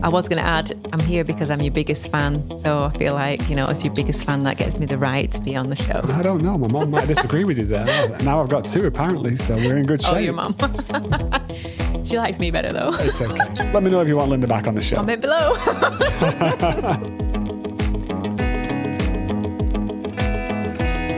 I 0.03 0.11
was 0.11 0.29
going 0.29 0.39
to 0.39 0.47
add, 0.47 0.79
I'm 0.93 1.01
here 1.01 1.25
because 1.25 1.49
I'm 1.49 1.61
your 1.61 1.73
biggest 1.73 2.11
fan. 2.11 2.47
So 2.63 2.85
I 2.85 2.97
feel 2.99 3.15
like, 3.15 3.49
you 3.49 3.57
know, 3.57 3.67
as 3.67 3.83
your 3.83 3.93
biggest 3.95 4.25
fan, 4.25 4.45
that 4.45 4.59
gets 4.59 4.79
me 4.79 4.85
the 4.87 4.99
right 4.99 5.33
to 5.33 5.41
be 5.41 5.57
on 5.57 5.71
the 5.71 5.77
show. 5.77 6.03
I 6.05 6.23
don't 6.23 6.43
know. 6.43 6.57
My 6.57 6.69
mom 6.69 6.91
might 6.91 7.09
disagree 7.09 7.45
with 7.45 7.59
you 7.59 7.65
there. 7.65 8.17
Now 8.23 8.43
I've 8.43 8.51
got 8.51 8.67
two 8.67 8.85
apparently, 8.85 9.37
so 9.37 9.57
we're 9.57 9.79
in 9.79 9.87
good 9.87 10.03
shape. 10.03 10.13
Oh, 10.13 10.19
your 10.19 10.35
mum. 10.35 10.55
she 12.09 12.19
likes 12.19 12.39
me 12.39 12.51
better 12.51 12.73
though. 12.73 12.95
It's 13.01 13.21
okay. 13.21 13.35
Let 13.73 13.83
me 13.83 13.91
know 13.91 14.01
if 14.01 14.09
you 14.09 14.17
want 14.17 14.31
Linda 14.31 14.47
back 14.47 14.67
on 14.67 14.75
the 14.75 14.83
show. 14.83 14.97
Comment 14.97 15.21
below. 15.21 15.55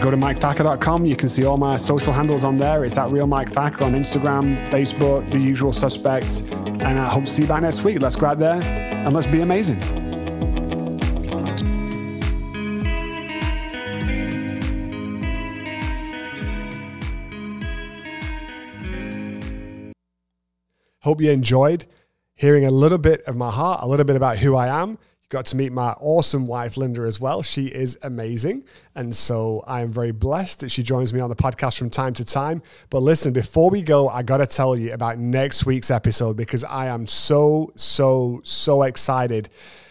Go 0.00 0.10
to 0.10 0.16
MikeThacker.com. 0.16 1.04
You 1.04 1.14
can 1.14 1.28
see 1.28 1.44
all 1.44 1.58
my 1.58 1.76
social 1.76 2.10
handles 2.10 2.42
on 2.42 2.56
there. 2.56 2.86
It's 2.86 2.96
at 2.96 3.10
Real 3.10 3.26
Mike 3.26 3.50
Thacker 3.50 3.84
on 3.84 3.92
Instagram, 3.92 4.70
Facebook, 4.70 5.30
the 5.30 5.38
usual 5.38 5.74
suspects. 5.74 6.40
And 6.40 6.98
I 6.98 7.06
hope 7.06 7.26
to 7.26 7.30
see 7.30 7.42
you 7.42 7.48
back 7.48 7.60
next 7.60 7.82
week. 7.82 8.00
Let's 8.00 8.16
go 8.16 8.24
out 8.26 8.38
there 8.38 8.62
and 8.62 9.12
let's 9.12 9.26
be 9.26 9.42
amazing. 9.42 10.09
Hope 21.02 21.20
you 21.20 21.30
enjoyed 21.30 21.86
hearing 22.34 22.64
a 22.64 22.70
little 22.70 22.98
bit 22.98 23.22
of 23.24 23.36
my 23.36 23.50
heart, 23.50 23.82
a 23.82 23.86
little 23.86 24.04
bit 24.04 24.16
about 24.16 24.38
who 24.38 24.54
I 24.56 24.68
am. 24.68 24.90
You 24.90 25.28
got 25.28 25.46
to 25.46 25.56
meet 25.56 25.72
my 25.72 25.92
awesome 26.00 26.46
wife, 26.46 26.76
Linda, 26.76 27.02
as 27.02 27.20
well. 27.20 27.42
She 27.42 27.66
is 27.66 27.98
amazing. 28.02 28.64
And 28.94 29.14
so 29.14 29.62
I 29.66 29.82
am 29.82 29.92
very 29.92 30.12
blessed 30.12 30.60
that 30.60 30.70
she 30.70 30.82
joins 30.82 31.12
me 31.12 31.20
on 31.20 31.28
the 31.28 31.36
podcast 31.36 31.78
from 31.78 31.90
time 31.90 32.14
to 32.14 32.24
time. 32.24 32.62
But 32.88 33.00
listen, 33.00 33.32
before 33.32 33.70
we 33.70 33.82
go, 33.82 34.08
I 34.08 34.22
got 34.22 34.38
to 34.38 34.46
tell 34.46 34.74
you 34.76 34.92
about 34.92 35.18
next 35.18 35.66
week's 35.66 35.90
episode 35.90 36.36
because 36.36 36.64
I 36.64 36.86
am 36.86 37.06
so, 37.06 37.72
so, 37.76 38.40
so 38.42 38.82
excited. 38.82 39.50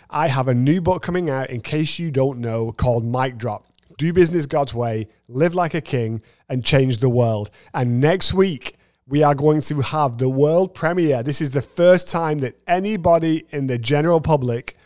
I 0.09 0.27
have 0.27 0.47
a 0.47 0.55
new 0.55 0.81
book 0.81 1.03
coming 1.03 1.29
out, 1.29 1.51
in 1.51 1.61
case 1.61 1.99
you 1.99 2.09
don't 2.09 2.39
know, 2.39 2.71
called 2.71 3.05
Mic 3.05 3.37
Drop. 3.37 3.65
Do 3.99 4.11
business 4.11 4.47
God's 4.47 4.73
way, 4.73 5.07
live 5.27 5.53
like 5.53 5.75
a 5.75 5.81
king, 5.81 6.23
and 6.47 6.65
change 6.65 6.97
the 6.97 7.09
world. 7.09 7.51
And 7.75 7.99
next 7.99 8.33
week, 8.33 8.75
we 9.09 9.23
are 9.23 9.33
going 9.33 9.59
to 9.59 9.81
have 9.81 10.19
the 10.19 10.29
world 10.29 10.75
premiere. 10.75 11.23
This 11.23 11.41
is 11.41 11.49
the 11.49 11.63
first 11.63 12.07
time 12.07 12.39
that 12.39 12.59
anybody 12.67 13.43
in 13.49 13.65
the 13.65 13.79
general 13.79 14.21
public, 14.21 14.77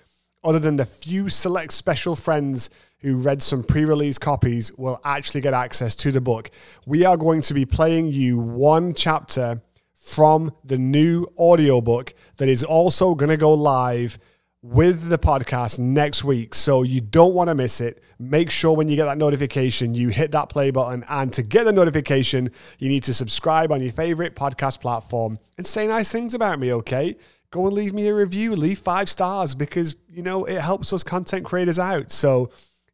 other 0.45 0.59
than 0.59 0.77
the 0.77 0.86
few 0.86 1.27
select 1.27 1.73
special 1.73 2.15
friends 2.15 2.69
who 2.99 3.17
read 3.17 3.43
some 3.43 3.63
pre 3.63 3.83
release 3.83 4.17
copies, 4.17 4.71
will 4.77 5.01
actually 5.03 5.41
get 5.41 5.53
access 5.53 5.93
to 5.95 6.12
the 6.12 6.21
book. 6.21 6.49
We 6.86 7.03
are 7.03 7.17
going 7.17 7.41
to 7.41 7.53
be 7.53 7.65
playing 7.65 8.07
you 8.07 8.38
one 8.38 8.93
chapter 8.93 9.62
from 9.93 10.53
the 10.63 10.77
new 10.77 11.27
audiobook 11.38 12.13
that 12.38 12.47
is 12.47 12.63
also 12.63 13.15
going 13.15 13.29
to 13.29 13.38
go 13.38 13.53
live 13.53 14.17
with 14.63 15.10
the 15.10 15.17
podcast 15.17 15.78
next 15.78 16.23
week. 16.23 16.56
So 16.56 16.84
you 16.84 17.02
don't 17.02 17.34
want 17.34 17.49
to 17.49 17.56
miss 17.56 17.82
it. 17.82 18.02
Make 18.17 18.49
sure 18.49 18.73
when 18.73 18.88
you 18.88 18.95
get 18.95 19.06
that 19.06 19.17
notification, 19.17 19.93
you 19.93 20.08
hit 20.08 20.32
that 20.32 20.47
play 20.47 20.71
button. 20.71 21.04
And 21.10 21.34
to 21.34 21.43
get 21.43 21.65
the 21.65 21.73
notification, 21.73 22.49
you 22.80 22.88
need 22.88 23.04
to 23.04 23.13
subscribe 23.13 23.73
on 23.73 23.82
your 23.82 23.91
favorite 23.91 24.38
podcast 24.38 24.80
platform 24.80 25.38
and 25.58 25.67
say 25.67 25.86
nice 25.86 26.10
things 26.10 26.34
about 26.34 26.60
me, 26.60 26.73
okay? 26.73 27.17
Go 27.52 27.67
and 27.67 27.76
leave 27.76 27.93
me 27.93 28.08
a 28.08 28.15
review, 28.15 28.56
leave 28.56 28.80
five 28.80 29.10
stars 29.10 29.54
because, 29.54 29.97
you 30.10 30.23
know, 30.23 30.45
it 30.45 30.62
helps 30.62 30.93
us 30.93 31.04
content 31.04 31.43
creators 31.43 31.78
out. 31.78 32.12
So 32.12 32.49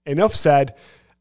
enough 0.06 0.34
said. 0.34 0.76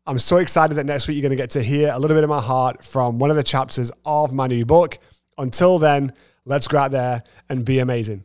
I'm 0.06 0.18
so 0.18 0.38
excited 0.38 0.74
that 0.76 0.86
next 0.86 1.06
week 1.06 1.16
you're 1.16 1.22
going 1.22 1.36
to 1.36 1.36
get 1.36 1.50
to 1.50 1.62
hear 1.62 1.90
a 1.92 1.98
little 1.98 2.16
bit 2.16 2.24
of 2.24 2.30
my 2.30 2.40
heart 2.40 2.82
from 2.82 3.18
one 3.18 3.28
of 3.28 3.36
the 3.36 3.42
chapters 3.42 3.92
of 4.06 4.32
my 4.32 4.46
new 4.46 4.64
book. 4.64 4.98
Until 5.36 5.78
then, 5.78 6.14
let's 6.46 6.66
go 6.66 6.78
out 6.78 6.92
there 6.92 7.22
and 7.50 7.62
be 7.62 7.78
amazing. 7.78 8.24